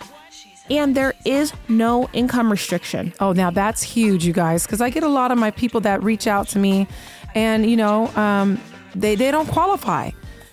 and 0.69 0.95
there 0.95 1.13
is 1.25 1.53
no 1.67 2.07
income 2.13 2.51
restriction. 2.51 3.13
Oh, 3.19 3.33
now 3.33 3.49
that's 3.51 3.81
huge, 3.81 4.25
you 4.25 4.33
guys, 4.33 4.65
because 4.65 4.81
I 4.81 4.89
get 4.89 5.03
a 5.03 5.07
lot 5.09 5.31
of 5.31 5.37
my 5.37 5.51
people 5.51 5.81
that 5.81 6.03
reach 6.03 6.27
out 6.27 6.47
to 6.49 6.59
me 6.59 6.87
and, 7.35 7.69
you 7.69 7.77
know, 7.77 8.07
um, 8.15 8.59
they, 8.95 9.15
they 9.15 9.31
don't 9.31 9.47
qualify, 9.47 10.11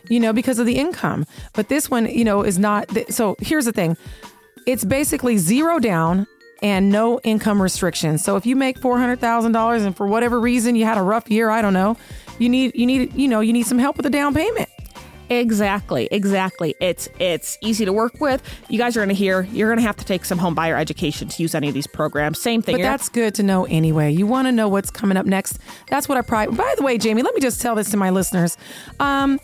you 0.09 0.20
know, 0.20 0.33
because 0.33 0.59
of 0.59 0.66
the 0.66 0.76
income. 0.76 1.26
But 1.55 1.68
this 1.68 1.90
one, 1.90 2.07
you 2.07 2.24
know, 2.24 2.42
is 2.42 2.59
not. 2.59 2.88
th- 2.88 3.09
So 3.11 3.37
here's 3.40 3.64
the 3.64 3.72
thing 3.72 3.96
it's 4.66 4.85
basically 4.85 5.37
zero 5.38 5.79
down 5.79 6.26
and 6.62 6.90
no 6.90 7.20
income 7.20 7.61
restrictions. 7.62 8.24
So 8.24 8.37
if 8.37 8.46
you 8.46 8.57
make 8.57 8.81
$400,000 8.81 9.87
and 9.87 9.96
for 9.96 10.07
whatever 10.07 10.40
reason 10.40 10.74
you 10.74 10.85
had 10.85 10.96
a 10.98 11.02
rough 11.02 11.31
year, 11.31 11.50
I 11.50 11.61
don't 11.62 11.74
know, 11.74 11.96
you 12.38 12.48
need, 12.48 12.74
you 12.74 12.87
need, 12.87 13.12
you 13.14 13.29
know, 13.29 13.40
you 13.40 13.52
need 13.52 13.66
some 13.66 13.79
help 13.79 13.96
with 13.96 14.05
the 14.05 14.11
down 14.11 14.35
payment. 14.35 14.68
Exactly, 15.28 16.08
exactly. 16.10 16.74
It's 16.80 17.08
it's 17.18 17.58
easy 17.60 17.84
to 17.84 17.92
work 17.92 18.20
with. 18.20 18.42
You 18.68 18.78
guys 18.78 18.96
are 18.96 19.00
going 19.00 19.08
to 19.08 19.14
hear 19.14 19.42
you're 19.52 19.68
going 19.68 19.78
to 19.78 19.86
have 19.86 19.96
to 19.96 20.04
take 20.04 20.24
some 20.24 20.38
home 20.38 20.54
buyer 20.54 20.76
education 20.76 21.28
to 21.28 21.42
use 21.42 21.54
any 21.54 21.68
of 21.68 21.74
these 21.74 21.86
programs. 21.86 22.40
Same 22.40 22.62
thing. 22.62 22.74
But 22.74 22.80
You're- 22.80 22.90
that's 22.90 23.08
good 23.08 23.34
to 23.36 23.42
know 23.42 23.64
anyway. 23.64 24.12
You 24.12 24.26
want 24.26 24.46
to 24.46 24.52
know 24.52 24.68
what's 24.68 24.90
coming 24.90 25.16
up 25.16 25.26
next. 25.26 25.58
That's 25.88 26.08
what 26.08 26.18
I 26.18 26.22
pride. 26.22 26.56
By 26.56 26.74
the 26.76 26.82
way, 26.82 26.98
Jamie, 26.98 27.22
let 27.22 27.34
me 27.34 27.40
just 27.40 27.60
tell 27.60 27.74
this 27.74 27.90
to 27.90 27.96
my 27.96 28.10
listeners. 28.10 28.56
Um, 29.00 29.40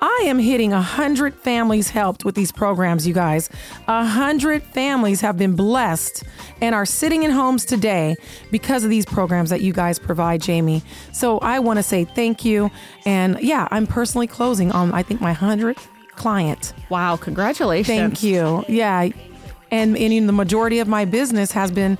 I 0.00 0.24
am 0.26 0.38
hitting 0.38 0.72
a 0.72 0.82
hundred 0.82 1.34
families 1.34 1.88
helped 1.90 2.24
with 2.24 2.34
these 2.34 2.52
programs, 2.52 3.06
you 3.06 3.14
guys. 3.14 3.48
A 3.88 4.04
hundred 4.04 4.62
families 4.62 5.20
have 5.22 5.38
been 5.38 5.56
blessed 5.56 6.24
and 6.60 6.74
are 6.74 6.84
sitting 6.84 7.22
in 7.22 7.30
homes 7.30 7.64
today 7.64 8.16
because 8.50 8.84
of 8.84 8.90
these 8.90 9.06
programs 9.06 9.50
that 9.50 9.60
you 9.60 9.72
guys 9.72 9.98
provide, 9.98 10.42
Jamie. 10.42 10.82
So 11.12 11.38
I 11.38 11.58
want 11.58 11.78
to 11.78 11.82
say 11.82 12.04
thank 12.04 12.44
you. 12.44 12.70
And 13.06 13.40
yeah, 13.40 13.68
I'm 13.70 13.86
personally 13.86 14.26
closing 14.26 14.72
on 14.72 14.92
I 14.92 15.02
think 15.02 15.20
my 15.20 15.32
hundredth 15.32 15.88
client. 16.16 16.74
wow, 16.90 17.16
congratulations. 17.16 17.86
Thank 17.86 18.22
you. 18.22 18.64
Yeah. 18.68 19.08
And, 19.74 19.96
in 19.96 20.26
the 20.26 20.32
majority 20.32 20.78
of 20.78 20.86
my 20.86 21.04
business 21.04 21.50
has 21.50 21.72
been 21.72 21.98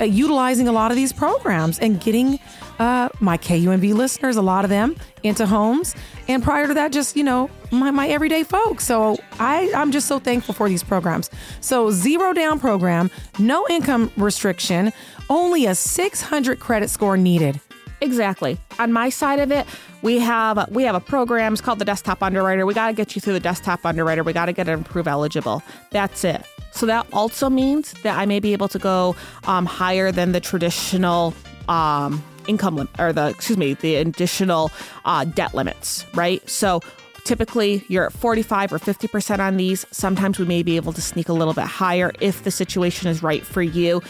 uh, 0.00 0.04
utilizing 0.04 0.68
a 0.68 0.72
lot 0.72 0.90
of 0.90 0.96
these 0.96 1.12
programs 1.12 1.78
and 1.78 2.00
getting 2.00 2.38
uh, 2.78 3.10
my 3.20 3.36
KUNV 3.36 3.92
listeners, 3.92 4.36
a 4.36 4.42
lot 4.42 4.64
of 4.64 4.70
them, 4.70 4.96
into 5.22 5.44
homes. 5.44 5.94
And 6.28 6.42
prior 6.42 6.66
to 6.66 6.74
that, 6.74 6.92
just, 6.92 7.16
you 7.16 7.24
know, 7.24 7.50
my, 7.70 7.90
my 7.90 8.08
everyday 8.08 8.42
folks. 8.42 8.86
So 8.86 9.18
I, 9.38 9.70
I'm 9.74 9.92
just 9.92 10.08
so 10.08 10.18
thankful 10.18 10.54
for 10.54 10.66
these 10.68 10.82
programs. 10.82 11.28
So, 11.60 11.90
zero 11.90 12.32
down 12.32 12.58
program, 12.58 13.10
no 13.38 13.66
income 13.68 14.10
restriction, 14.16 14.90
only 15.28 15.66
a 15.66 15.74
600 15.74 16.58
credit 16.58 16.88
score 16.88 17.18
needed. 17.18 17.60
Exactly. 18.00 18.58
On 18.78 18.92
my 18.94 19.10
side 19.10 19.40
of 19.40 19.52
it, 19.52 19.66
we 20.00 20.20
have 20.20 20.70
we 20.70 20.84
have 20.84 20.94
a 20.94 21.00
program. 21.00 21.52
It's 21.52 21.60
called 21.60 21.78
the 21.78 21.84
Desktop 21.84 22.22
Underwriter. 22.22 22.64
We 22.64 22.72
got 22.72 22.86
to 22.86 22.94
get 22.94 23.14
you 23.14 23.20
through 23.20 23.34
the 23.34 23.40
Desktop 23.40 23.84
Underwriter. 23.84 24.22
We 24.22 24.32
got 24.32 24.46
to 24.46 24.54
get 24.54 24.68
it 24.68 24.80
approve 24.80 25.06
eligible. 25.06 25.62
That's 25.90 26.24
it. 26.24 26.42
So 26.72 26.86
that 26.86 27.06
also 27.12 27.50
means 27.50 27.92
that 28.02 28.18
I 28.18 28.26
may 28.26 28.40
be 28.40 28.52
able 28.52 28.68
to 28.68 28.78
go 28.78 29.16
um, 29.46 29.66
higher 29.66 30.12
than 30.12 30.32
the 30.32 30.40
traditional 30.40 31.34
um, 31.68 32.22
income 32.46 32.88
or 32.98 33.12
the 33.12 33.28
excuse 33.28 33.58
me 33.58 33.74
the 33.74 33.96
additional 33.96 34.70
uh, 35.04 35.24
debt 35.24 35.54
limits. 35.54 36.06
Right. 36.14 36.48
So 36.48 36.80
typically 37.24 37.84
you're 37.88 38.06
at 38.06 38.12
45 38.12 38.72
or 38.72 38.78
50% 38.78 39.38
on 39.40 39.56
these. 39.56 39.86
Sometimes 39.90 40.38
we 40.38 40.46
may 40.46 40.62
be 40.62 40.76
able 40.76 40.92
to 40.92 41.02
sneak 41.02 41.28
a 41.28 41.32
little 41.32 41.54
bit 41.54 41.64
higher 41.64 42.12
if 42.20 42.44
the 42.44 42.50
situation 42.50 43.08
is 43.08 43.22
right 43.22 43.44
for 43.44 43.62
you 43.62 44.02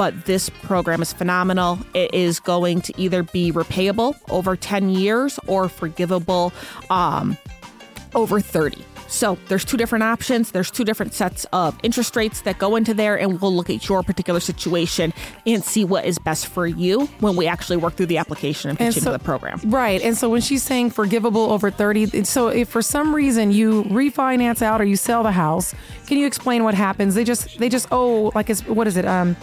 but 0.00 0.24
this 0.24 0.48
program 0.62 1.02
is 1.02 1.12
phenomenal. 1.12 1.78
It 1.92 2.14
is 2.14 2.40
going 2.40 2.80
to 2.82 2.98
either 2.98 3.22
be 3.22 3.52
repayable 3.52 4.18
over 4.30 4.56
10 4.56 4.88
years 4.88 5.38
or 5.46 5.68
forgivable 5.68 6.54
um, 6.88 7.36
over 8.14 8.40
30. 8.40 8.82
So 9.10 9.36
there's 9.48 9.64
two 9.64 9.76
different 9.76 10.04
options. 10.04 10.52
There's 10.52 10.70
two 10.70 10.84
different 10.84 11.14
sets 11.14 11.44
of 11.52 11.76
interest 11.82 12.14
rates 12.16 12.42
that 12.42 12.58
go 12.58 12.76
into 12.76 12.94
there, 12.94 13.18
and 13.18 13.40
we'll 13.40 13.54
look 13.54 13.68
at 13.68 13.88
your 13.88 14.02
particular 14.02 14.40
situation 14.40 15.12
and 15.46 15.64
see 15.64 15.84
what 15.84 16.04
is 16.04 16.18
best 16.18 16.46
for 16.46 16.66
you 16.66 17.06
when 17.18 17.36
we 17.36 17.46
actually 17.46 17.76
work 17.76 17.94
through 17.94 18.06
the 18.06 18.18
application 18.18 18.70
and 18.70 18.78
pitch 18.78 18.96
into 18.96 19.10
the 19.10 19.18
program. 19.18 19.60
Right. 19.64 20.00
And 20.00 20.16
so 20.16 20.30
when 20.30 20.40
she's 20.40 20.62
saying 20.62 20.90
forgivable 20.90 21.52
over 21.52 21.70
30, 21.70 22.24
so 22.24 22.48
if 22.48 22.68
for 22.68 22.82
some 22.82 23.14
reason 23.14 23.50
you 23.50 23.82
refinance 23.84 24.62
out 24.62 24.80
or 24.80 24.84
you 24.84 24.96
sell 24.96 25.22
the 25.22 25.32
house, 25.32 25.74
can 26.06 26.16
you 26.16 26.26
explain 26.26 26.62
what 26.62 26.74
happens? 26.74 27.14
They 27.14 27.24
just 27.24 27.58
they 27.58 27.68
just 27.68 27.88
owe 27.90 28.30
like 28.34 28.48
it's 28.48 28.64
what 28.66 28.86
is 28.86 28.96
it? 28.96 29.04
Um 29.04 29.36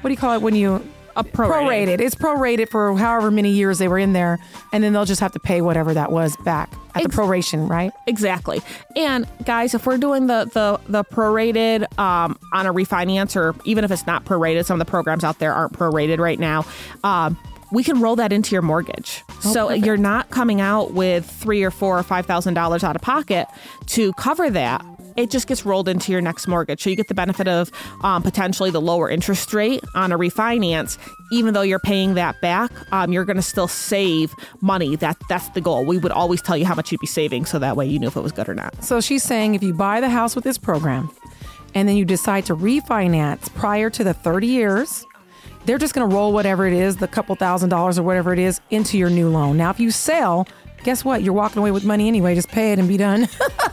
what 0.00 0.08
do 0.08 0.12
you 0.12 0.16
call 0.16 0.34
it 0.34 0.40
when 0.40 0.54
you 0.54 0.82
A 1.16 1.24
prorated. 1.24 1.96
prorated. 1.96 2.00
It's 2.00 2.14
prorated 2.14 2.68
for 2.68 2.96
however 2.96 3.30
many 3.30 3.50
years 3.50 3.78
they 3.78 3.88
were 3.88 3.98
in 3.98 4.12
there 4.12 4.38
and 4.72 4.82
then 4.82 4.92
they'll 4.92 5.04
just 5.04 5.20
have 5.20 5.32
to 5.32 5.40
pay 5.40 5.60
whatever 5.60 5.92
that 5.94 6.12
was 6.12 6.36
back 6.44 6.72
at 6.94 7.02
the 7.02 7.08
proration, 7.08 7.68
right? 7.68 7.92
Exactly. 8.06 8.60
And 8.96 9.26
guys, 9.44 9.74
if 9.74 9.86
we're 9.86 9.98
doing 9.98 10.26
the 10.26 10.50
the 10.52 10.80
the 10.90 11.04
prorated 11.04 11.82
um, 11.98 12.38
on 12.52 12.66
a 12.66 12.72
refinance, 12.72 13.36
or 13.36 13.54
even 13.64 13.84
if 13.84 13.90
it's 13.90 14.06
not 14.06 14.24
prorated, 14.24 14.64
some 14.64 14.80
of 14.80 14.86
the 14.86 14.90
programs 14.90 15.24
out 15.24 15.38
there 15.38 15.52
aren't 15.52 15.72
prorated 15.72 16.18
right 16.18 16.38
now. 16.38 16.64
Um, 17.04 17.38
we 17.72 17.84
can 17.84 18.00
roll 18.00 18.16
that 18.16 18.32
into 18.32 18.54
your 18.54 18.62
mortgage, 18.62 19.22
so 19.40 19.68
perfect. 19.68 19.86
you're 19.86 19.96
not 19.96 20.30
coming 20.30 20.60
out 20.60 20.92
with 20.92 21.24
three 21.24 21.62
or 21.62 21.70
four 21.70 21.98
or 21.98 22.02
five 22.02 22.26
thousand 22.26 22.54
dollars 22.54 22.82
out 22.82 22.96
of 22.96 23.02
pocket 23.02 23.46
to 23.86 24.12
cover 24.14 24.50
that. 24.50 24.84
It 25.16 25.30
just 25.30 25.46
gets 25.46 25.64
rolled 25.64 25.88
into 25.88 26.12
your 26.12 26.20
next 26.20 26.46
mortgage. 26.46 26.82
So 26.82 26.90
you 26.90 26.96
get 26.96 27.08
the 27.08 27.14
benefit 27.14 27.48
of 27.48 27.70
um, 28.02 28.22
potentially 28.22 28.70
the 28.70 28.80
lower 28.80 29.08
interest 29.08 29.52
rate 29.52 29.82
on 29.94 30.12
a 30.12 30.18
refinance. 30.18 30.98
Even 31.32 31.54
though 31.54 31.62
you're 31.62 31.78
paying 31.78 32.14
that 32.14 32.40
back, 32.40 32.70
um, 32.92 33.12
you're 33.12 33.24
going 33.24 33.36
to 33.36 33.42
still 33.42 33.68
save 33.68 34.34
money. 34.60 34.96
That 34.96 35.16
that's 35.28 35.48
the 35.50 35.60
goal. 35.60 35.84
We 35.84 35.98
would 35.98 36.12
always 36.12 36.42
tell 36.42 36.56
you 36.56 36.64
how 36.64 36.74
much 36.74 36.90
you'd 36.92 37.00
be 37.00 37.06
saving, 37.06 37.44
so 37.46 37.58
that 37.58 37.76
way 37.76 37.86
you 37.86 37.98
knew 37.98 38.08
if 38.08 38.16
it 38.16 38.22
was 38.22 38.32
good 38.32 38.48
or 38.48 38.54
not. 38.54 38.82
So 38.82 39.00
she's 39.00 39.22
saying 39.22 39.54
if 39.54 39.62
you 39.62 39.72
buy 39.72 40.00
the 40.00 40.10
house 40.10 40.34
with 40.34 40.44
this 40.44 40.58
program 40.58 41.10
and 41.74 41.88
then 41.88 41.96
you 41.96 42.04
decide 42.04 42.46
to 42.46 42.56
refinance 42.56 43.52
prior 43.54 43.90
to 43.90 44.02
the 44.02 44.12
30 44.14 44.46
years, 44.46 45.06
they're 45.66 45.78
just 45.78 45.94
going 45.94 46.08
to 46.08 46.14
roll 46.14 46.32
whatever 46.32 46.66
it 46.66 46.72
is, 46.72 46.96
the 46.96 47.08
couple 47.08 47.34
thousand 47.36 47.68
dollars 47.68 47.98
or 47.98 48.02
whatever 48.02 48.32
it 48.32 48.38
is, 48.38 48.60
into 48.70 48.98
your 48.98 49.10
new 49.10 49.28
loan. 49.28 49.56
Now, 49.56 49.70
if 49.70 49.78
you 49.78 49.90
sell, 49.90 50.48
guess 50.84 51.04
what? 51.04 51.22
You're 51.22 51.34
walking 51.34 51.58
away 51.58 51.70
with 51.70 51.84
money 51.84 52.08
anyway. 52.08 52.34
Just 52.34 52.48
pay 52.48 52.72
it 52.72 52.78
and 52.78 52.88
be 52.88 52.96
done. 52.96 53.28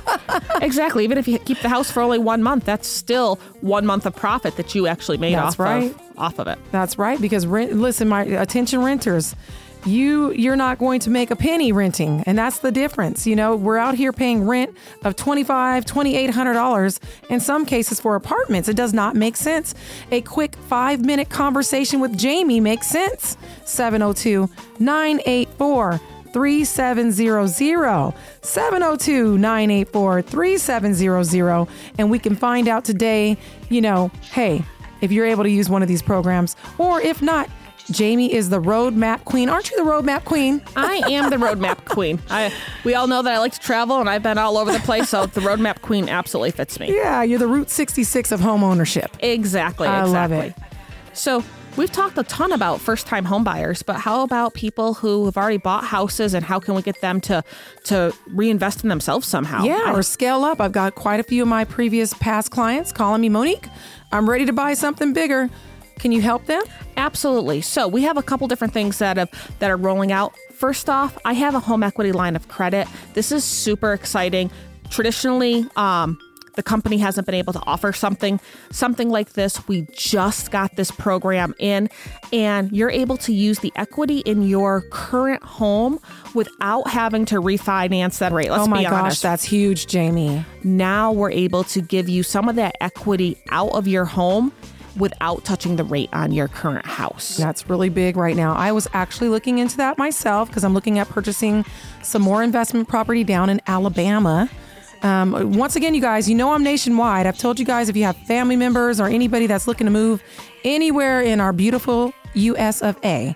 exactly. 0.61 1.03
Even 1.03 1.17
if 1.17 1.27
you 1.27 1.39
keep 1.39 1.59
the 1.61 1.69
house 1.69 1.89
for 1.91 2.01
only 2.01 2.19
one 2.19 2.43
month, 2.43 2.65
that's 2.65 2.87
still 2.87 3.37
one 3.61 3.85
month 3.85 4.05
of 4.05 4.15
profit 4.15 4.55
that 4.57 4.75
you 4.75 4.87
actually 4.87 5.17
made 5.17 5.35
That's 5.35 5.55
off 5.55 5.59
right. 5.59 5.91
of 5.91 6.01
off 6.17 6.39
of 6.39 6.47
it. 6.47 6.57
That's 6.71 6.97
right. 6.97 7.19
Because 7.19 7.45
rent, 7.45 7.73
listen, 7.73 8.07
my 8.07 8.23
attention 8.23 8.81
renters, 8.83 9.35
you 9.85 10.31
you're 10.31 10.55
not 10.55 10.79
going 10.79 10.99
to 11.01 11.09
make 11.09 11.31
a 11.31 11.35
penny 11.35 11.71
renting, 11.71 12.23
and 12.25 12.37
that's 12.37 12.59
the 12.59 12.71
difference. 12.71 13.25
You 13.27 13.35
know, 13.35 13.55
we're 13.55 13.77
out 13.77 13.95
here 13.95 14.11
paying 14.11 14.45
rent 14.45 14.75
of 15.03 15.15
twenty 15.15 15.43
five, 15.43 15.85
twenty 15.85 16.15
eight 16.15 16.31
hundred 16.31 16.53
dollars 16.53 16.99
in 17.29 17.39
some 17.39 17.65
cases 17.65 17.99
for 17.99 18.15
apartments. 18.15 18.67
It 18.67 18.75
does 18.75 18.93
not 18.93 19.15
make 19.15 19.37
sense. 19.37 19.75
A 20.11 20.21
quick 20.21 20.55
five 20.67 21.05
minute 21.05 21.29
conversation 21.29 21.99
with 21.99 22.17
Jamie 22.17 22.59
makes 22.59 22.87
sense. 22.87 23.37
702 23.65 24.49
984 24.79 26.01
3700 26.37 28.13
702 28.41 29.37
984 29.37 30.21
3700 30.21 31.67
and 31.97 32.11
we 32.11 32.19
can 32.19 32.35
find 32.35 32.67
out 32.67 32.85
today 32.85 33.35
you 33.69 33.81
know 33.81 34.11
hey 34.31 34.63
if 35.01 35.11
you're 35.11 35.25
able 35.25 35.43
to 35.43 35.49
use 35.49 35.69
one 35.69 35.81
of 35.81 35.87
these 35.87 36.01
programs 36.01 36.55
or 36.77 37.01
if 37.01 37.21
not 37.21 37.49
jamie 37.89 38.31
is 38.33 38.49
the 38.49 38.61
roadmap 38.61 39.23
queen 39.25 39.49
aren't 39.49 39.71
you 39.71 39.77
the 39.83 39.89
roadmap 39.89 40.23
queen 40.25 40.61
I 40.75 40.95
am 41.09 41.29
the 41.31 41.37
roadmap 41.37 41.85
queen. 41.95 42.19
I 42.29 42.53
we 42.83 42.93
all 42.93 43.07
know 43.07 43.21
that 43.23 43.33
I 43.33 43.39
like 43.39 43.53
to 43.53 43.59
travel 43.59 43.99
and 43.99 44.09
I've 44.09 44.23
been 44.23 44.37
all 44.37 44.57
over 44.57 44.71
the 44.71 44.79
place, 44.79 45.09
so 45.09 45.25
the 45.25 45.41
roadmap 45.41 45.81
queen 45.81 46.07
absolutely 46.09 46.51
fits 46.51 46.79
me. 46.79 46.93
yeah 46.95 47.23
you're 47.23 47.39
the 47.39 47.47
route 47.47 47.69
66 47.69 48.31
of 48.31 48.39
home 48.41 48.63
ownership 48.63 49.15
Exactly. 49.21 49.87
I 49.87 50.03
love 50.03 50.31
exactly. 50.31 50.63
it. 50.63 51.17
So 51.17 51.43
we've 51.77 51.91
talked 51.91 52.17
a 52.17 52.23
ton 52.23 52.51
about 52.51 52.81
first-time 52.81 53.25
home 53.25 53.43
buyers, 53.43 53.83
but 53.83 53.97
how 53.97 54.23
about 54.23 54.53
people 54.53 54.95
who 54.95 55.25
have 55.25 55.37
already 55.37 55.57
bought 55.57 55.85
houses, 55.85 56.33
and 56.33 56.43
how 56.43 56.59
can 56.59 56.75
we 56.75 56.81
get 56.81 56.99
them 57.01 57.21
to 57.21 57.43
to 57.85 58.13
reinvest 58.27 58.83
in 58.83 58.89
themselves 58.89 59.27
somehow? 59.27 59.63
yeah 59.63 59.93
or 59.93 60.03
scale 60.03 60.43
up 60.43 60.59
i've 60.59 60.71
got 60.71 60.95
quite 60.95 61.19
a 61.19 61.23
few 61.23 61.43
of 61.43 61.47
my 61.47 61.63
previous 61.63 62.13
past 62.15 62.51
clients 62.51 62.91
calling 62.91 63.21
me 63.21 63.29
monique 63.29 63.67
i'm 64.11 64.29
ready 64.29 64.45
to 64.45 64.53
buy 64.53 64.73
something 64.73 65.13
bigger 65.13 65.49
can 65.99 66.11
you 66.11 66.21
help 66.21 66.45
them 66.45 66.61
Absolutely. 66.97 67.61
So 67.61 67.87
we 67.87 68.01
have 68.03 68.17
a 68.17 68.23
couple 68.23 68.47
different 68.47 68.73
things 68.73 68.97
that 68.97 69.17
have 69.17 69.29
that 69.59 69.69
are 69.69 69.77
rolling 69.77 70.11
out. 70.11 70.33
First 70.51 70.89
off, 70.89 71.15
I 71.23 71.33
have 71.33 71.53
a 71.53 71.59
home 71.59 71.83
equity 71.83 72.11
line 72.11 72.35
of 72.35 72.47
credit. 72.47 72.87
This 73.13 73.31
is 73.31 73.43
super 73.43 73.93
exciting. 73.93 74.49
Traditionally, 74.89 75.67
um, 75.75 76.19
the 76.57 76.63
company 76.63 76.97
hasn't 76.97 77.25
been 77.25 77.35
able 77.35 77.53
to 77.53 77.61
offer 77.65 77.93
something 77.93 78.41
something 78.71 79.09
like 79.09 79.33
this. 79.33 79.65
We 79.69 79.87
just 79.93 80.51
got 80.51 80.75
this 80.75 80.91
program 80.91 81.55
in, 81.59 81.89
and 82.33 82.69
you're 82.73 82.91
able 82.91 83.15
to 83.17 83.33
use 83.33 83.59
the 83.59 83.71
equity 83.77 84.19
in 84.19 84.41
your 84.41 84.81
current 84.91 85.43
home 85.43 86.01
without 86.35 86.89
having 86.89 87.23
to 87.27 87.35
refinance 87.35 88.17
that 88.17 88.33
rate. 88.33 88.51
Let's 88.51 88.65
oh 88.65 88.67
my 88.67 88.79
be 88.79 88.83
gosh 88.83 88.93
honest 88.93 89.21
that's 89.21 89.43
huge 89.43 89.87
jamie 89.87 90.43
now 90.63 91.11
we're 91.11 91.31
able 91.31 91.63
to 91.63 91.81
give 91.81 92.09
you 92.09 92.23
some 92.23 92.49
of 92.49 92.55
that 92.55 92.75
equity 92.81 93.37
out 93.51 93.71
of 93.71 93.87
your 93.87 94.05
home 94.05 94.51
without 94.97 95.45
touching 95.45 95.75
the 95.75 95.83
rate 95.83 96.09
on 96.11 96.31
your 96.31 96.47
current 96.47 96.85
house. 96.85 97.37
That's 97.37 97.69
really 97.69 97.89
big 97.89 98.17
right 98.17 98.35
now. 98.35 98.55
I 98.55 98.71
was 98.71 98.87
actually 98.93 99.29
looking 99.29 99.59
into 99.59 99.77
that 99.77 99.97
myself 99.97 100.49
because 100.49 100.63
I'm 100.63 100.73
looking 100.73 100.97
at 100.97 101.07
purchasing 101.07 101.63
some 102.03 102.23
more 102.23 102.41
investment 102.41 102.87
property 102.87 103.23
down 103.23 103.49
in 103.49 103.61
Alabama. 103.67 104.49
Um, 105.03 105.53
once 105.53 105.75
again, 105.75 105.93
you 105.93 106.01
guys, 106.01 106.29
you 106.29 106.35
know 106.35 106.51
I'm 106.51 106.63
nationwide. 106.63 107.27
I've 107.27 107.37
told 107.37 107.59
you 107.59 107.65
guys 107.65 107.89
if 107.89 107.95
you 107.95 108.03
have 108.03 108.17
family 108.17 108.55
members 108.55 108.99
or 108.99 109.07
anybody 109.07 109.47
that's 109.47 109.67
looking 109.67 109.85
to 109.85 109.91
move 109.91 110.23
anywhere 110.63 111.21
in 111.21 111.39
our 111.39 111.53
beautiful 111.53 112.13
US 112.33 112.81
of 112.81 112.97
A, 113.03 113.35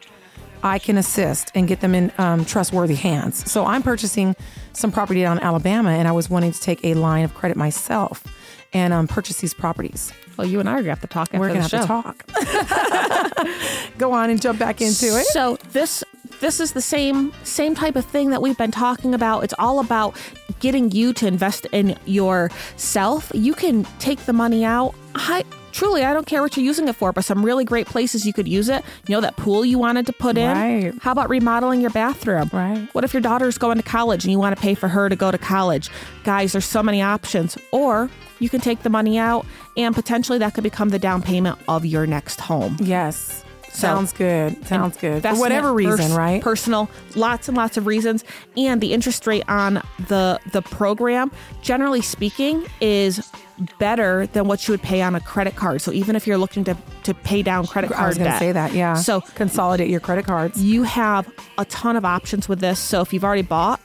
I 0.64 0.80
can 0.80 0.98
assist 0.98 1.52
and 1.56 1.68
get 1.68 1.82
them 1.82 1.96
in 1.96 2.12
um, 2.18 2.46
trustworthy 2.46 2.96
hands. 2.96 3.50
So 3.52 3.66
I'm 3.66 3.82
purchasing 3.84 4.36
some 4.74 4.92
property 4.92 5.22
down 5.22 5.38
in 5.38 5.44
Alabama, 5.44 5.90
and 5.92 6.08
I 6.08 6.12
was 6.12 6.30
wanting 6.30 6.52
to 6.52 6.60
take 6.60 6.84
a 6.86 6.94
line 6.94 7.24
of 7.24 7.34
credit 7.34 7.58
myself 7.58 8.24
and 8.74 8.94
um, 8.94 9.08
purchase 9.08 9.38
these 9.42 9.54
properties. 9.54 10.14
Well, 10.38 10.48
you 10.48 10.60
and 10.60 10.70
I 10.70 10.74
are 10.74 10.78
gonna 10.78 10.90
have 10.90 11.02
to 11.02 11.08
talk 11.08 11.34
We're 11.34 11.48
gonna 11.50 11.62
have 11.62 11.72
show. 11.72 11.82
to 11.82 11.88
talk. 11.88 12.26
Go 13.98 14.14
on 14.14 14.30
and 14.30 14.42
jump 14.42 14.60
back 14.60 14.82
into 14.82 15.06
it. 15.20 15.26
So 15.28 15.58
this 15.72 16.04
this 16.42 16.60
is 16.60 16.74
the 16.74 16.82
same 16.82 17.32
same 17.44 17.74
type 17.76 17.96
of 17.96 18.04
thing 18.04 18.32
that 18.32 18.42
we've 18.42 18.58
been 18.58 18.72
talking 18.72 19.14
about. 19.14 19.44
It's 19.44 19.54
all 19.58 19.80
about 19.80 20.18
getting 20.60 20.92
you 20.92 21.14
to 21.14 21.28
invest 21.28 21.66
in 21.72 21.98
yourself. 22.06 23.32
You 23.34 23.54
can 23.54 23.86
take 24.00 24.26
the 24.26 24.34
money 24.34 24.66
out. 24.66 24.94
I 25.16 25.46
truly 25.72 26.04
I 26.04 26.14
don't 26.14 26.26
care 26.26 26.42
what 26.42 26.58
you're 26.58 26.66
using 26.66 26.88
it 26.88 26.96
for, 26.96 27.14
but 27.14 27.24
some 27.24 27.46
really 27.46 27.64
great 27.64 27.88
places 27.88 28.26
you 28.26 28.34
could 28.34 28.48
use 28.48 28.70
it. 28.70 28.84
You 29.08 29.16
know 29.16 29.22
that 29.22 29.38
pool 29.38 29.64
you 29.64 29.78
wanted 29.78 30.06
to 30.08 30.14
put 30.14 30.38
in. 30.38 30.52
Right. 30.52 30.94
How 31.02 31.12
about 31.12 31.30
remodeling 31.30 31.80
your 31.80 31.92
bathroom? 31.92 32.50
Right. 32.52 32.90
What 32.94 33.04
if 33.04 33.14
your 33.14 33.22
daughter's 33.22 33.58
going 33.58 33.78
to 33.78 33.84
college 33.84 34.26
and 34.26 34.32
you 34.32 34.40
want 34.40 34.56
to 34.56 34.62
pay 34.62 34.74
for 34.74 34.88
her 34.88 35.10
to 35.10 35.16
go 35.16 35.32
to 35.32 35.38
college? 35.38 35.90
Guys, 36.24 36.52
there's 36.52 36.66
so 36.66 36.84
many 36.84 37.02
options. 37.02 37.58
Or 37.72 38.10
you 38.40 38.50
can 38.50 38.62
take 38.62 38.82
the 38.84 38.90
money 38.90 39.18
out 39.18 39.46
and 39.78 39.94
potentially 39.94 40.40
that 40.40 40.54
could 40.54 40.64
become 40.64 40.90
the 40.90 41.00
down 41.00 41.22
payment 41.22 41.60
of 41.68 41.86
your 41.86 42.08
next 42.08 42.40
home. 42.40 42.78
Yes. 42.80 43.46
Sounds 43.74 44.14
good. 44.14 44.68
Sounds 44.68 44.98
good. 44.98 45.24
For 45.24 45.36
whatever 45.36 45.74
reason, 45.74 45.98
pers- 45.98 46.12
right? 46.12 46.42
Personal, 46.42 46.90
lots 47.16 47.48
and 47.48 47.56
lots 47.58 47.78
of 47.78 47.86
reasons, 47.86 48.24
and 48.58 48.82
the 48.82 48.94
interest 48.94 49.26
rate 49.28 49.44
on 49.48 49.82
the 50.08 50.40
the 50.52 50.62
program, 50.62 51.32
generally 51.62 52.02
speaking, 52.02 52.66
is 52.80 53.30
better 53.80 54.28
than 54.28 54.48
what 54.48 54.68
you 54.68 54.72
would 54.74 54.82
pay 54.82 55.02
on 55.02 55.14
a 55.16 55.20
credit 55.20 55.56
card. 55.56 55.82
So 55.82 55.92
even 55.92 56.16
if 56.16 56.26
you're 56.28 56.38
looking 56.38 56.64
to 56.66 56.76
to 57.04 57.14
pay 57.14 57.42
down 57.44 57.68
credit 57.68 57.92
card 57.92 58.04
I 58.04 58.08
was 58.08 58.18
going 58.18 58.32
to 58.32 58.38
say 58.38 58.52
that. 58.52 58.74
Yeah. 58.74 58.96
So 58.96 59.22
consolidate 59.36 59.90
your 59.90 60.00
credit 60.00 60.26
cards. 60.26 60.62
you 60.62 60.84
have 60.84 61.32
a 61.58 61.66
ton 61.66 61.96
of 61.96 62.06
options 62.06 62.50
with 62.50 62.60
this. 62.60 62.80
So 62.80 63.02
if 63.02 63.14
you've 63.14 63.24
already 63.24 63.42
bought, 63.44 63.80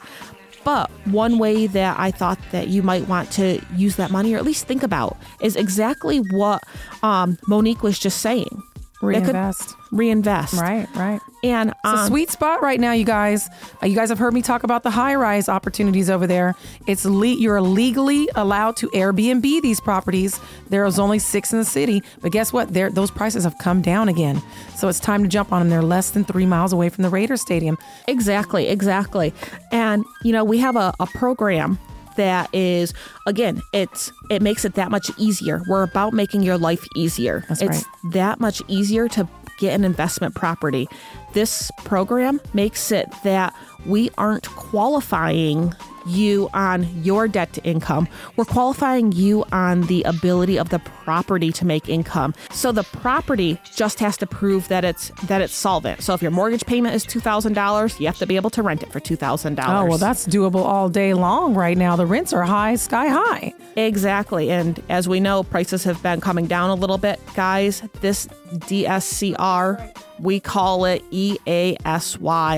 but 0.64 0.90
one 1.05 1.38
way 1.38 1.66
that 1.68 1.99
I 1.99 2.11
thought 2.11 2.38
that 2.53 2.68
you 2.68 2.83
might 2.83 3.07
want 3.07 3.31
to 3.33 3.61
use 3.77 3.96
that 3.96 4.11
money, 4.11 4.35
or 4.35 4.38
at 4.38 4.44
least 4.44 4.66
think 4.66 4.83
about, 4.83 5.16
is 5.40 5.55
exactly 5.57 6.18
what 6.18 6.64
um, 7.03 7.38
Monique 7.46 7.83
was 7.83 7.99
just 7.99 8.20
saying. 8.20 8.62
Could 9.00 9.09
Reinvest. 9.09 9.76
reinvest. 9.92 10.54
Right. 10.54 10.88
Right. 10.96 11.20
And 11.44 11.70
It's 11.70 11.78
a 11.85 11.88
um, 11.88 12.06
sweet 12.09 12.30
spot 12.30 12.62
right 12.62 12.80
now, 12.80 12.92
you 12.92 13.04
guys. 13.04 13.48
Uh, 13.82 13.87
you 13.87 13.94
guys 13.94 14.09
have 14.09 14.18
heard 14.18 14.32
me 14.32 14.40
talk 14.40 14.62
about 14.64 14.82
the 14.85 14.90
high 14.90 15.14
rise 15.14 15.48
opportunities 15.50 16.09
over 16.09 16.26
there. 16.26 16.54
It's 16.87 17.04
le- 17.04 17.26
you're 17.26 17.61
legally 17.61 18.28
allowed 18.35 18.76
to 18.78 18.88
Airbnb 18.88 19.42
these 19.61 19.80
properties. 19.80 20.40
There's 20.70 20.98
only 20.98 21.18
six 21.18 21.52
in 21.52 21.59
the 21.59 21.64
city, 21.64 22.02
but 22.22 22.32
guess 22.32 22.52
what? 22.54 22.72
They're, 22.72 22.90
those 22.90 23.11
prices 23.11 23.44
have 23.44 23.59
come 23.59 23.82
down 23.82 24.09
again. 24.09 24.42
So 24.76 24.88
it's 24.88 24.98
time 24.98 25.22
to 25.22 25.28
jump 25.28 25.52
on 25.52 25.61
them. 25.61 25.68
They're 25.68 25.82
less 25.82 26.11
than 26.11 26.24
three 26.24 26.46
miles 26.46 26.72
away 26.72 26.88
from 26.88 27.02
the 27.02 27.11
raider 27.11 27.37
Stadium. 27.37 27.76
Exactly, 28.09 28.68
exactly. 28.68 29.35
And 29.70 30.04
you 30.22 30.32
know, 30.32 30.42
we 30.42 30.59
have 30.59 30.74
a, 30.76 30.94
a 31.00 31.06
program 31.06 31.78
that 32.16 32.52
is 32.55 32.92
again, 33.26 33.62
it's 33.72 34.12
it 34.31 34.42
makes 34.42 34.64
it 34.64 34.74
that 34.74 34.90
much 34.90 35.11
easier. 35.18 35.62
We're 35.68 35.83
about 35.83 36.12
making 36.12 36.42
your 36.42 36.59
life 36.59 36.85
easier. 36.94 37.44
That's 37.48 37.62
it's 37.62 37.85
that 38.12 38.40
much 38.40 38.62
easier 38.68 39.09
to 39.09 39.29
get 39.59 39.74
an 39.74 39.85
investment 39.85 40.35
property. 40.35 40.88
This 41.33 41.70
program 41.85 42.40
makes 42.55 42.92
it 42.92 43.09
that 43.24 43.55
we 43.87 44.11
aren't 44.18 44.48
qualifying 44.50 45.74
you 46.06 46.48
on 46.54 46.86
your 47.02 47.28
debt 47.28 47.52
to 47.54 47.62
income. 47.64 48.08
We're 48.36 48.44
qualifying 48.44 49.12
you 49.12 49.44
on 49.52 49.82
the 49.82 50.02
ability 50.04 50.58
of 50.58 50.68
the 50.70 50.78
property 50.78 51.52
to 51.52 51.64
make 51.64 51.88
income. 51.88 52.34
So 52.50 52.72
the 52.72 52.84
property 52.84 53.60
just 53.74 53.98
has 54.00 54.16
to 54.18 54.26
prove 54.26 54.68
that 54.68 54.84
it's 54.84 55.10
that 55.24 55.40
it's 55.40 55.54
solvent. 55.54 56.02
So 56.02 56.14
if 56.14 56.22
your 56.22 56.30
mortgage 56.30 56.66
payment 56.66 56.94
is 56.94 57.04
$2,000, 57.04 58.00
you 58.00 58.06
have 58.06 58.18
to 58.18 58.26
be 58.26 58.36
able 58.36 58.50
to 58.50 58.62
rent 58.62 58.82
it 58.82 58.92
for 58.92 59.00
$2,000. 59.00 59.64
Oh, 59.66 59.84
well, 59.86 59.98
that's 59.98 60.26
doable 60.26 60.64
all 60.64 60.88
day 60.88 61.14
long 61.14 61.54
right 61.54 61.76
now. 61.76 61.96
The 61.96 62.06
rents 62.06 62.32
are 62.32 62.42
high, 62.42 62.76
sky 62.76 63.08
high. 63.08 63.54
Exactly. 63.76 64.50
And 64.50 64.82
as 64.88 65.08
we 65.08 65.20
know, 65.20 65.42
prices 65.42 65.84
have 65.84 66.02
been 66.02 66.20
coming 66.20 66.46
down 66.46 66.70
a 66.70 66.74
little 66.74 66.98
bit. 66.98 67.20
Guys, 67.34 67.82
this 68.00 68.26
DSCR 68.54 70.05
We 70.18 70.40
call 70.40 70.85
it 70.85 71.02
EASY 71.11 71.76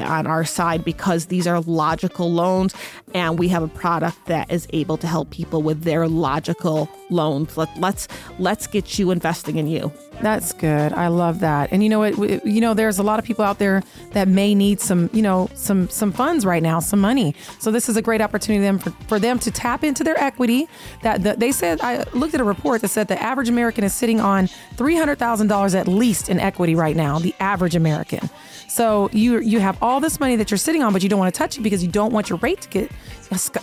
on 0.02 0.26
our 0.26 0.44
side 0.44 0.84
because 0.84 1.26
these 1.26 1.46
are 1.46 1.60
logical 1.60 2.32
loans 2.32 2.74
and 3.14 3.38
we 3.38 3.48
have 3.48 3.62
a 3.62 3.68
product 3.68 4.26
that 4.26 4.50
is 4.50 4.66
able 4.72 4.96
to 4.98 5.06
help 5.06 5.30
people 5.30 5.62
with 5.62 5.82
their 5.82 6.06
logical 6.08 6.88
loans. 7.10 7.56
Let, 7.56 7.68
let's 7.78 8.08
let's 8.38 8.66
get 8.66 8.98
you 8.98 9.10
investing 9.10 9.56
in 9.56 9.66
you. 9.66 9.92
That's 10.20 10.52
good. 10.52 10.92
I 10.92 11.08
love 11.08 11.40
that. 11.40 11.70
And 11.72 11.82
you 11.82 11.88
know 11.88 12.00
what? 12.00 12.44
You 12.44 12.60
know, 12.60 12.74
there's 12.74 12.98
a 12.98 13.04
lot 13.04 13.20
of 13.20 13.24
people 13.24 13.44
out 13.44 13.58
there 13.58 13.84
that 14.12 14.26
may 14.26 14.52
need 14.54 14.80
some, 14.80 15.08
you 15.12 15.22
know, 15.22 15.48
some 15.54 15.88
some 15.88 16.12
funds 16.12 16.44
right 16.44 16.62
now, 16.62 16.80
some 16.80 17.00
money. 17.00 17.34
So 17.60 17.70
this 17.70 17.88
is 17.88 17.96
a 17.96 18.02
great 18.02 18.20
opportunity 18.20 18.62
them 18.62 18.78
for, 18.78 18.90
for 19.06 19.18
them 19.18 19.38
to 19.40 19.50
tap 19.50 19.84
into 19.84 20.02
their 20.04 20.18
equity. 20.18 20.68
That 21.02 21.22
the, 21.22 21.34
they 21.36 21.52
said 21.52 21.80
I 21.80 22.04
looked 22.12 22.34
at 22.34 22.40
a 22.40 22.44
report 22.44 22.82
that 22.82 22.88
said 22.88 23.08
the 23.08 23.20
average 23.22 23.48
American 23.48 23.84
is 23.84 23.94
sitting 23.94 24.20
on 24.20 24.48
three 24.76 24.96
hundred 24.96 25.18
thousand 25.18 25.46
dollars 25.46 25.74
at 25.74 25.86
least 25.88 26.28
in 26.28 26.40
equity 26.40 26.74
right 26.74 26.96
now. 26.96 27.18
The 27.18 27.34
average 27.48 27.74
American. 27.74 28.28
So 28.68 29.08
you 29.12 29.40
you 29.40 29.58
have 29.60 29.82
all 29.82 30.00
this 30.00 30.20
money 30.20 30.36
that 30.36 30.50
you're 30.50 30.58
sitting 30.58 30.82
on, 30.82 30.92
but 30.92 31.02
you 31.02 31.08
don't 31.08 31.18
want 31.18 31.32
to 31.34 31.38
touch 31.38 31.56
it 31.56 31.62
because 31.62 31.82
you 31.82 31.90
don't 31.90 32.12
want 32.12 32.28
your 32.28 32.38
rate 32.40 32.60
to 32.60 32.68
get, 32.68 32.92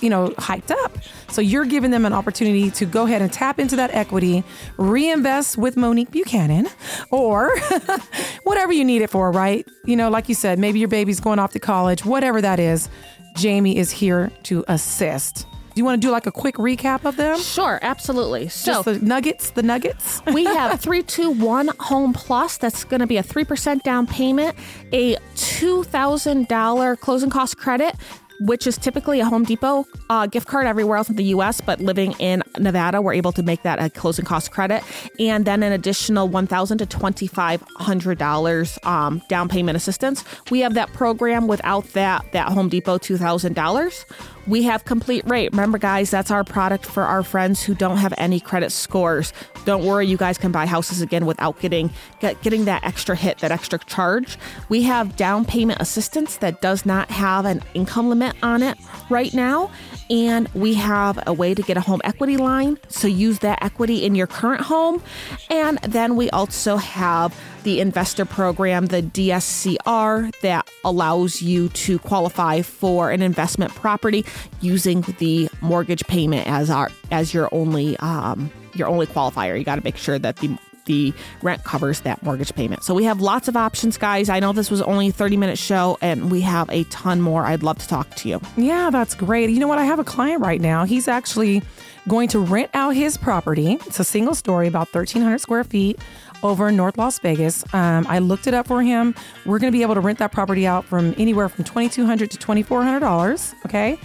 you 0.01 0.09
know, 0.09 0.33
hiked 0.39 0.71
up. 0.71 0.97
So 1.29 1.41
you're 1.41 1.65
giving 1.65 1.91
them 1.91 2.05
an 2.05 2.13
opportunity 2.13 2.71
to 2.71 2.85
go 2.85 3.05
ahead 3.05 3.21
and 3.21 3.31
tap 3.31 3.59
into 3.59 3.75
that 3.75 3.93
equity, 3.93 4.43
reinvest 4.77 5.57
with 5.57 5.77
Monique 5.77 6.11
Buchanan, 6.11 6.67
or 7.11 7.55
whatever 8.43 8.73
you 8.73 8.83
need 8.83 9.03
it 9.03 9.09
for, 9.11 9.31
right? 9.31 9.67
You 9.85 9.95
know, 9.95 10.09
like 10.09 10.27
you 10.27 10.35
said, 10.35 10.57
maybe 10.57 10.79
your 10.79 10.89
baby's 10.89 11.19
going 11.19 11.39
off 11.39 11.51
to 11.53 11.59
college, 11.59 12.03
whatever 12.03 12.41
that 12.41 12.59
is. 12.59 12.89
Jamie 13.35 13.77
is 13.77 13.91
here 13.91 14.31
to 14.43 14.63
assist. 14.67 15.45
Do 15.75 15.81
you 15.81 15.85
want 15.85 16.01
to 16.01 16.07
do 16.07 16.09
like 16.09 16.25
a 16.25 16.31
quick 16.31 16.55
recap 16.55 17.03
of 17.03 17.17
them? 17.17 17.38
Sure, 17.38 17.79
absolutely. 17.81 18.47
So 18.47 18.71
Just 18.71 18.85
the 18.85 18.99
nuggets, 19.05 19.49
the 19.49 19.61
nuggets. 19.61 20.21
we 20.33 20.45
have 20.45 20.79
321 20.79 21.67
Home 21.81 22.13
Plus. 22.13 22.57
That's 22.57 22.85
going 22.85 23.01
to 23.01 23.07
be 23.07 23.17
a 23.17 23.23
3% 23.23 23.83
down 23.83 24.07
payment, 24.07 24.55
a 24.93 25.15
$2,000 25.35 26.99
closing 27.01 27.29
cost 27.29 27.57
credit. 27.57 27.93
Which 28.41 28.67
is 28.67 28.77
typically 28.77 29.21
a 29.21 29.25
Home 29.25 29.45
Depot 29.45 29.85
uh, 30.09 30.27
gift 30.27 30.49
card 30.49 30.67
everywhere 30.67 30.97
else 30.97 31.07
in 31.07 31.15
the 31.15 31.23
US, 31.35 31.61
but 31.61 31.79
living 31.79 32.11
in 32.19 32.43
Nevada, 32.59 33.01
we're 33.01 33.13
able 33.13 33.31
to 33.31 33.41
make 33.41 33.63
that 33.63 33.81
a 33.81 33.89
closing 33.89 34.25
cost 34.25 34.51
credit. 34.51 34.83
And 35.17 35.45
then 35.45 35.63
an 35.63 35.71
additional 35.71 36.27
1,000 36.27 36.79
to 36.79 36.85
$2,500 36.85 38.85
um, 38.85 39.21
down 39.29 39.47
payment 39.47 39.77
assistance. 39.77 40.25
We 40.51 40.59
have 40.59 40.73
that 40.73 40.91
program 40.91 41.47
without 41.47 41.85
that, 41.93 42.29
that 42.33 42.49
Home 42.49 42.67
Depot 42.67 42.97
$2,000. 42.97 44.03
We 44.47 44.63
have 44.63 44.86
complete 44.86 45.27
rate. 45.27 45.51
Remember, 45.51 45.77
guys, 45.77 46.12
that's 46.12 46.29
our 46.29 46.43
product 46.43 46.86
for 46.86 47.03
our 47.03 47.23
friends 47.23 47.63
who 47.63 47.73
don't 47.73 47.97
have 47.97 48.13
any 48.17 48.39
credit 48.39 48.71
scores. 48.71 49.34
Don't 49.65 49.84
worry, 49.84 50.05
you 50.05 50.17
guys 50.17 50.38
can 50.38 50.51
buy 50.51 50.67
houses 50.67 51.01
again 51.01 51.25
without 51.25 51.60
getting 51.60 51.89
get, 52.19 52.39
getting 52.43 52.65
that 52.65 52.84
extra 52.84 53.15
hit, 53.15 53.39
that 53.39 53.51
extra 53.51 53.79
charge. 53.79 54.38
We 54.69 54.84
have 54.84 55.15
down 55.15 55.45
payment 55.45 55.81
assistance 55.81 56.38
that 56.38 56.62
does 56.62 56.86
not 56.86 57.10
have 57.10 57.45
an 57.45 57.63
income 57.73 58.10
limit 58.10 58.36
on 58.43 58.62
it 58.62 58.77
right 59.10 59.34
now. 59.34 59.71
And 60.10 60.47
we 60.53 60.75
have 60.75 61.21
a 61.25 61.34
way 61.34 61.55
to 61.55 61.63
get 61.63 61.77
a 61.77 61.81
home 61.81 62.01
equity 62.03 62.38
line. 62.38 62.77
So 62.88 63.08
use 63.08 63.39
that 63.39 63.63
equity 63.63 64.05
in 64.05 64.13
your 64.13 64.27
current 64.27 64.62
home. 64.62 65.01
And 65.49 65.79
then 65.79 66.15
we 66.15 66.29
also 66.29 66.77
have 66.77 67.36
the 67.63 67.79
investor 67.79 68.25
program, 68.25 68.86
the 68.86 69.01
DSCR, 69.01 70.39
that 70.41 70.69
allows 70.84 71.41
you 71.41 71.69
to 71.69 71.97
qualify 71.97 72.62
for 72.62 73.10
an 73.10 73.23
investment 73.23 73.73
property 73.73 74.23
using 74.61 75.01
the 75.19 75.49
mortgage 75.61 76.05
payment 76.07 76.47
as 76.47 76.69
our 76.69 76.91
as 77.11 77.33
your 77.33 77.49
only 77.51 77.97
um, 77.97 78.51
your 78.73 78.87
only 78.87 79.07
qualifier. 79.07 79.57
You 79.57 79.63
got 79.63 79.75
to 79.75 79.83
make 79.83 79.97
sure 79.97 80.19
that 80.19 80.37
the 80.37 80.57
the 80.85 81.13
rent 81.41 81.63
covers 81.63 82.01
that 82.01 82.21
mortgage 82.23 82.53
payment. 82.55 82.83
So 82.83 82.93
we 82.93 83.03
have 83.05 83.19
lots 83.19 83.47
of 83.47 83.57
options, 83.57 83.97
guys. 83.97 84.29
I 84.29 84.39
know 84.39 84.53
this 84.53 84.71
was 84.71 84.81
only 84.83 85.09
a 85.09 85.11
30 85.11 85.37
minute 85.37 85.57
show 85.57 85.97
and 86.01 86.31
we 86.31 86.41
have 86.41 86.69
a 86.69 86.83
ton 86.85 87.21
more. 87.21 87.43
I'd 87.43 87.63
love 87.63 87.79
to 87.79 87.87
talk 87.87 88.15
to 88.17 88.29
you. 88.29 88.39
Yeah, 88.55 88.89
that's 88.91 89.15
great. 89.15 89.49
You 89.49 89.59
know 89.59 89.67
what? 89.67 89.79
I 89.79 89.85
have 89.85 89.99
a 89.99 90.03
client 90.03 90.41
right 90.41 90.61
now. 90.61 90.85
He's 90.85 91.07
actually 91.07 91.61
going 92.07 92.29
to 92.29 92.39
rent 92.39 92.69
out 92.73 92.91
his 92.91 93.17
property. 93.17 93.79
It's 93.87 93.99
a 93.99 94.03
single 94.03 94.35
story, 94.35 94.67
about 94.67 94.93
1,300 94.93 95.39
square 95.39 95.63
feet 95.63 95.99
over 96.45 96.69
in 96.69 96.75
North 96.75 96.97
Las 96.97 97.19
Vegas. 97.19 97.63
Um, 97.73 98.05
I 98.08 98.19
looked 98.19 98.47
it 98.47 98.53
up 98.53 98.67
for 98.67 98.81
him. 98.81 99.15
We're 99.45 99.60
going 99.60 99.71
to 99.71 99.77
be 99.77 99.81
able 99.81 99.95
to 99.95 100.01
rent 100.01 100.19
that 100.19 100.31
property 100.31 100.65
out 100.67 100.86
from 100.86 101.13
anywhere 101.17 101.49
from 101.49 101.63
2,200 101.63 102.31
to 102.31 102.38
$2,400. 102.38 103.53
Okay. 103.65 103.97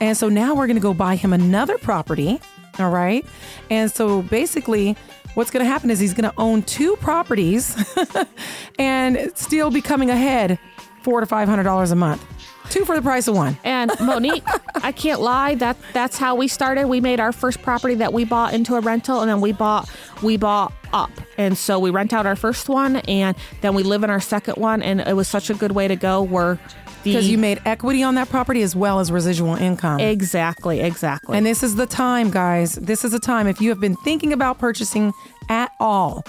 And 0.00 0.16
so 0.16 0.28
now 0.28 0.54
we're 0.54 0.66
going 0.66 0.76
to 0.76 0.82
go 0.82 0.94
buy 0.94 1.16
him 1.16 1.32
another 1.32 1.76
property. 1.78 2.40
All 2.78 2.90
right. 2.90 3.26
And 3.70 3.90
so 3.90 4.22
basically, 4.22 4.96
what's 5.34 5.50
going 5.50 5.64
to 5.64 5.70
happen 5.70 5.90
is 5.90 5.98
he's 5.98 6.14
going 6.14 6.30
to 6.30 6.36
own 6.38 6.62
two 6.62 6.96
properties 6.96 7.76
and 8.78 9.32
still 9.34 9.70
be 9.70 9.80
coming 9.80 10.10
ahead 10.10 10.58
four 11.02 11.20
to 11.20 11.26
five 11.26 11.48
hundred 11.48 11.64
dollars 11.64 11.90
a 11.90 11.96
month. 11.96 12.24
Two 12.70 12.84
for 12.84 12.94
the 12.94 13.02
price 13.02 13.28
of 13.28 13.34
one. 13.34 13.56
And 13.64 13.90
Monique, 14.00 14.44
I 14.76 14.92
can't 14.92 15.20
lie, 15.20 15.54
that 15.56 15.76
that's 15.92 16.18
how 16.18 16.34
we 16.34 16.48
started. 16.48 16.86
We 16.86 17.00
made 17.00 17.20
our 17.20 17.32
first 17.32 17.62
property 17.62 17.94
that 17.96 18.12
we 18.12 18.24
bought 18.24 18.52
into 18.54 18.74
a 18.74 18.80
rental 18.80 19.20
and 19.20 19.30
then 19.30 19.40
we 19.40 19.52
bought 19.52 19.90
we 20.22 20.36
bought 20.36 20.72
up. 20.92 21.10
And 21.36 21.56
so 21.56 21.78
we 21.78 21.90
rent 21.90 22.12
out 22.12 22.26
our 22.26 22.36
first 22.36 22.68
one 22.68 22.96
and 22.96 23.36
then 23.60 23.74
we 23.74 23.82
live 23.82 24.04
in 24.04 24.10
our 24.10 24.20
second 24.20 24.56
one 24.56 24.82
and 24.82 25.00
it 25.00 25.14
was 25.16 25.28
such 25.28 25.50
a 25.50 25.54
good 25.54 25.72
way 25.72 25.88
to 25.88 25.96
go 25.96 26.22
where 26.22 26.58
the 27.04 27.12
Because 27.12 27.28
you 27.28 27.38
made 27.38 27.60
equity 27.64 28.02
on 28.02 28.16
that 28.16 28.28
property 28.28 28.62
as 28.62 28.74
well 28.74 28.98
as 28.98 29.12
residual 29.12 29.54
income. 29.54 30.00
Exactly, 30.00 30.80
exactly. 30.80 31.36
And 31.36 31.46
this 31.46 31.62
is 31.62 31.76
the 31.76 31.86
time, 31.86 32.30
guys. 32.30 32.74
This 32.74 33.04
is 33.04 33.12
the 33.12 33.20
time. 33.20 33.46
If 33.46 33.60
you 33.60 33.68
have 33.70 33.80
been 33.80 33.96
thinking 33.96 34.32
about 34.32 34.58
purchasing 34.58 35.12
at 35.48 35.70
all, 35.78 36.24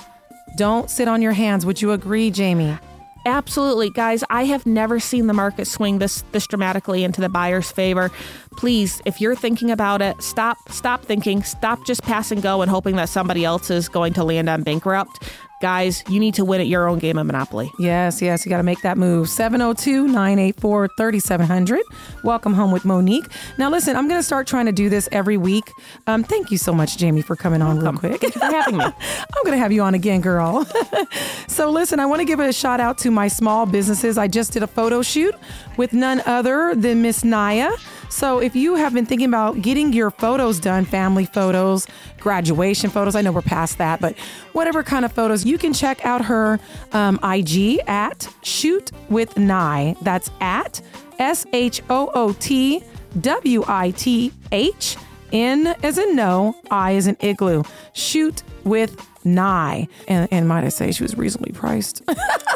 don't 0.57 0.89
sit 0.89 1.07
on 1.07 1.21
your 1.21 1.33
hands. 1.33 1.65
Would 1.65 1.81
you 1.81 1.91
agree, 1.91 2.29
Jamie? 2.31 2.77
Absolutely, 3.25 3.89
guys. 3.89 4.23
I 4.29 4.45
have 4.45 4.65
never 4.65 4.99
seen 4.99 5.27
the 5.27 5.33
market 5.33 5.65
swing 5.65 5.99
this 5.99 6.23
this 6.31 6.47
dramatically 6.47 7.03
into 7.03 7.21
the 7.21 7.29
buyer's 7.29 7.71
favor. 7.71 8.11
Please, 8.57 9.01
if 9.05 9.19
you're 9.19 9.35
thinking 9.35 9.71
about 9.71 10.01
it, 10.01 10.21
stop 10.21 10.57
stop 10.69 11.03
thinking. 11.03 11.43
Stop 11.43 11.85
just 11.85 12.01
pass 12.03 12.31
and 12.31 12.41
go 12.41 12.61
and 12.61 12.71
hoping 12.71 12.95
that 12.95 13.09
somebody 13.09 13.43
else 13.43 13.69
is 13.69 13.89
going 13.89 14.13
to 14.13 14.23
land 14.23 14.49
on 14.49 14.63
bankrupt. 14.63 15.29
Guys, 15.61 16.05
you 16.07 16.21
need 16.21 16.33
to 16.35 16.45
win 16.45 16.61
at 16.61 16.67
your 16.67 16.87
own 16.87 16.99
game 16.99 17.17
of 17.17 17.25
Monopoly. 17.25 17.69
Yes, 17.77 18.21
yes, 18.21 18.45
you 18.45 18.49
got 18.49 18.57
to 18.57 18.63
make 18.63 18.81
that 18.81 18.97
move. 18.97 19.27
702 19.27 20.07
984 20.07 20.87
3700. 20.95 21.81
Welcome 22.23 22.53
home 22.53 22.71
with 22.71 22.85
Monique. 22.85 23.25
Now, 23.57 23.69
listen, 23.69 23.97
I'm 23.97 24.07
going 24.07 24.19
to 24.19 24.23
start 24.23 24.47
trying 24.47 24.67
to 24.67 24.71
do 24.71 24.87
this 24.87 25.09
every 25.11 25.35
week. 25.35 25.69
Um, 26.07 26.23
thank 26.23 26.49
you 26.49 26.57
so 26.57 26.71
much, 26.71 26.97
Jamie, 26.97 27.21
for 27.21 27.35
coming 27.35 27.61
on 27.61 27.77
real 27.81 27.91
quick. 27.91 28.21
Thank 28.21 28.35
you 28.35 28.39
for 28.39 28.45
having 28.45 28.77
me. 28.77 28.85
I'm 28.85 29.43
going 29.43 29.51
to 29.51 29.57
have 29.57 29.73
you 29.73 29.81
on 29.81 29.95
again, 29.95 30.21
girl. 30.21 30.65
so, 31.49 31.69
listen, 31.69 31.99
I 31.99 32.05
want 32.05 32.21
to 32.21 32.25
give 32.25 32.39
a 32.39 32.53
shout 32.53 32.79
out 32.79 32.97
to 32.99 33.11
my 33.11 33.27
small 33.27 33.65
businesses. 33.65 34.17
I 34.17 34.29
just 34.29 34.53
did 34.53 34.63
a 34.63 34.67
photo 34.67 35.01
shoot 35.01 35.35
with 35.75 35.91
none 35.91 36.21
other 36.25 36.73
than 36.73 37.01
Miss 37.01 37.25
Naya. 37.25 37.71
So, 38.09 38.39
if 38.39 38.55
you 38.55 38.75
have 38.75 38.93
been 38.93 39.05
thinking 39.05 39.27
about 39.27 39.61
getting 39.61 39.93
your 39.93 40.09
photos 40.09 40.59
done, 40.59 40.83
family 40.83 41.25
photos, 41.25 41.87
graduation 42.19 42.89
photos, 42.89 43.15
I 43.15 43.21
know 43.21 43.31
we're 43.31 43.41
past 43.41 43.77
that, 43.77 44.01
but 44.01 44.17
whatever 44.53 44.83
kind 44.83 45.05
of 45.05 45.11
photos, 45.11 45.45
you 45.45 45.57
can 45.57 45.73
check 45.73 46.03
out 46.03 46.25
her 46.25 46.59
um, 46.91 47.19
IG 47.23 47.79
at 47.87 48.27
Shoot 48.41 48.91
with 49.09 49.37
Nye. 49.37 49.95
That's 50.01 50.31
at 50.41 50.81
S 51.19 51.45
H 51.53 51.81
O 51.89 52.11
O 52.15 52.33
T 52.39 52.83
W 53.21 53.63
I 53.67 53.91
T 53.91 54.33
H. 54.51 54.97
N 55.31 55.75
as 55.83 55.99
in 55.99 56.15
no, 56.15 56.55
I 56.71 56.95
as 56.95 57.05
in 57.05 57.15
igloo. 57.19 57.63
Shoot 57.93 58.41
with 58.63 59.05
Nye. 59.23 59.87
And, 60.07 60.27
and 60.31 60.47
might 60.47 60.63
I 60.63 60.69
say, 60.69 60.91
she 60.91 61.03
was 61.03 61.17
reasonably 61.17 61.51
priced. 61.51 62.01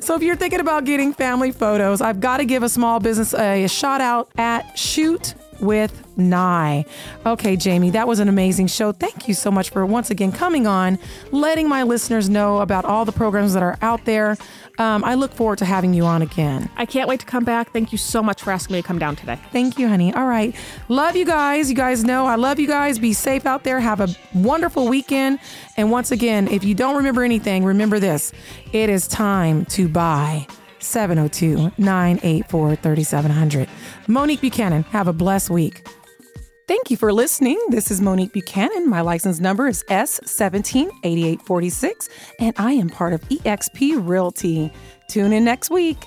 so 0.00 0.14
if 0.14 0.22
you're 0.22 0.36
thinking 0.36 0.60
about 0.60 0.84
getting 0.84 1.12
family 1.12 1.52
photos, 1.52 2.00
I've 2.00 2.20
got 2.20 2.38
to 2.38 2.44
give 2.44 2.62
a 2.62 2.68
small 2.68 3.00
business 3.00 3.34
a, 3.34 3.66
shout 3.68 4.00
out 4.00 4.30
at 4.36 4.78
Shoot 4.78 5.34
with 5.60 6.02
Nye. 6.16 6.84
Okay, 7.26 7.56
Jamie, 7.56 7.90
that 7.90 8.06
was 8.06 8.18
an 8.18 8.28
amazing 8.28 8.68
show. 8.68 8.92
Thank 8.92 9.28
you 9.28 9.34
so 9.34 9.50
much 9.50 9.70
for 9.70 9.84
once 9.84 10.10
again 10.10 10.32
coming 10.32 10.66
on, 10.66 10.98
letting 11.32 11.68
my 11.68 11.82
listeners 11.82 12.28
know 12.28 12.58
about 12.58 12.84
all 12.84 13.04
the 13.04 13.12
programs 13.12 13.54
that 13.54 13.62
are 13.62 13.78
out 13.82 14.04
there. 14.04 14.36
Um, 14.78 15.04
I 15.04 15.14
look 15.14 15.32
forward 15.32 15.58
to 15.58 15.64
having 15.64 15.94
you 15.94 16.04
on 16.04 16.22
again. 16.22 16.68
I 16.76 16.86
can't 16.86 17.08
wait 17.08 17.20
to 17.20 17.26
come 17.26 17.44
back. 17.44 17.72
Thank 17.72 17.92
you 17.92 17.98
so 17.98 18.22
much 18.22 18.42
for 18.42 18.50
asking 18.50 18.74
me 18.74 18.82
to 18.82 18.86
come 18.86 18.98
down 18.98 19.16
today. 19.16 19.38
Thank 19.52 19.78
you, 19.78 19.88
honey. 19.88 20.12
All 20.12 20.26
right. 20.26 20.54
Love 20.88 21.16
you 21.16 21.24
guys. 21.24 21.70
You 21.70 21.76
guys 21.76 22.04
know 22.04 22.26
I 22.26 22.34
love 22.36 22.58
you 22.58 22.66
guys. 22.66 22.98
Be 22.98 23.12
safe 23.12 23.46
out 23.46 23.64
there. 23.64 23.80
Have 23.80 24.00
a 24.00 24.08
wonderful 24.34 24.88
weekend. 24.88 25.38
And 25.76 25.90
once 25.90 26.10
again, 26.10 26.48
if 26.48 26.64
you 26.64 26.74
don't 26.74 26.96
remember 26.96 27.22
anything, 27.22 27.64
remember 27.64 27.98
this 27.98 28.32
it 28.72 28.88
is 28.88 29.06
time 29.06 29.64
to 29.66 29.88
buy. 29.88 30.46
702 30.84 31.72
984 31.78 32.76
3700. 32.76 33.68
Monique 34.06 34.40
Buchanan, 34.40 34.84
have 34.84 35.08
a 35.08 35.12
blessed 35.12 35.50
week. 35.50 35.84
Thank 36.66 36.90
you 36.90 36.96
for 36.96 37.12
listening. 37.12 37.60
This 37.68 37.90
is 37.90 38.00
Monique 38.00 38.32
Buchanan. 38.32 38.88
My 38.88 39.02
license 39.02 39.38
number 39.38 39.66
is 39.66 39.84
S178846, 39.90 42.08
and 42.40 42.54
I 42.56 42.72
am 42.72 42.88
part 42.88 43.12
of 43.12 43.20
eXp 43.28 44.08
Realty. 44.08 44.72
Tune 45.08 45.34
in 45.34 45.44
next 45.44 45.70
week. 45.70 46.06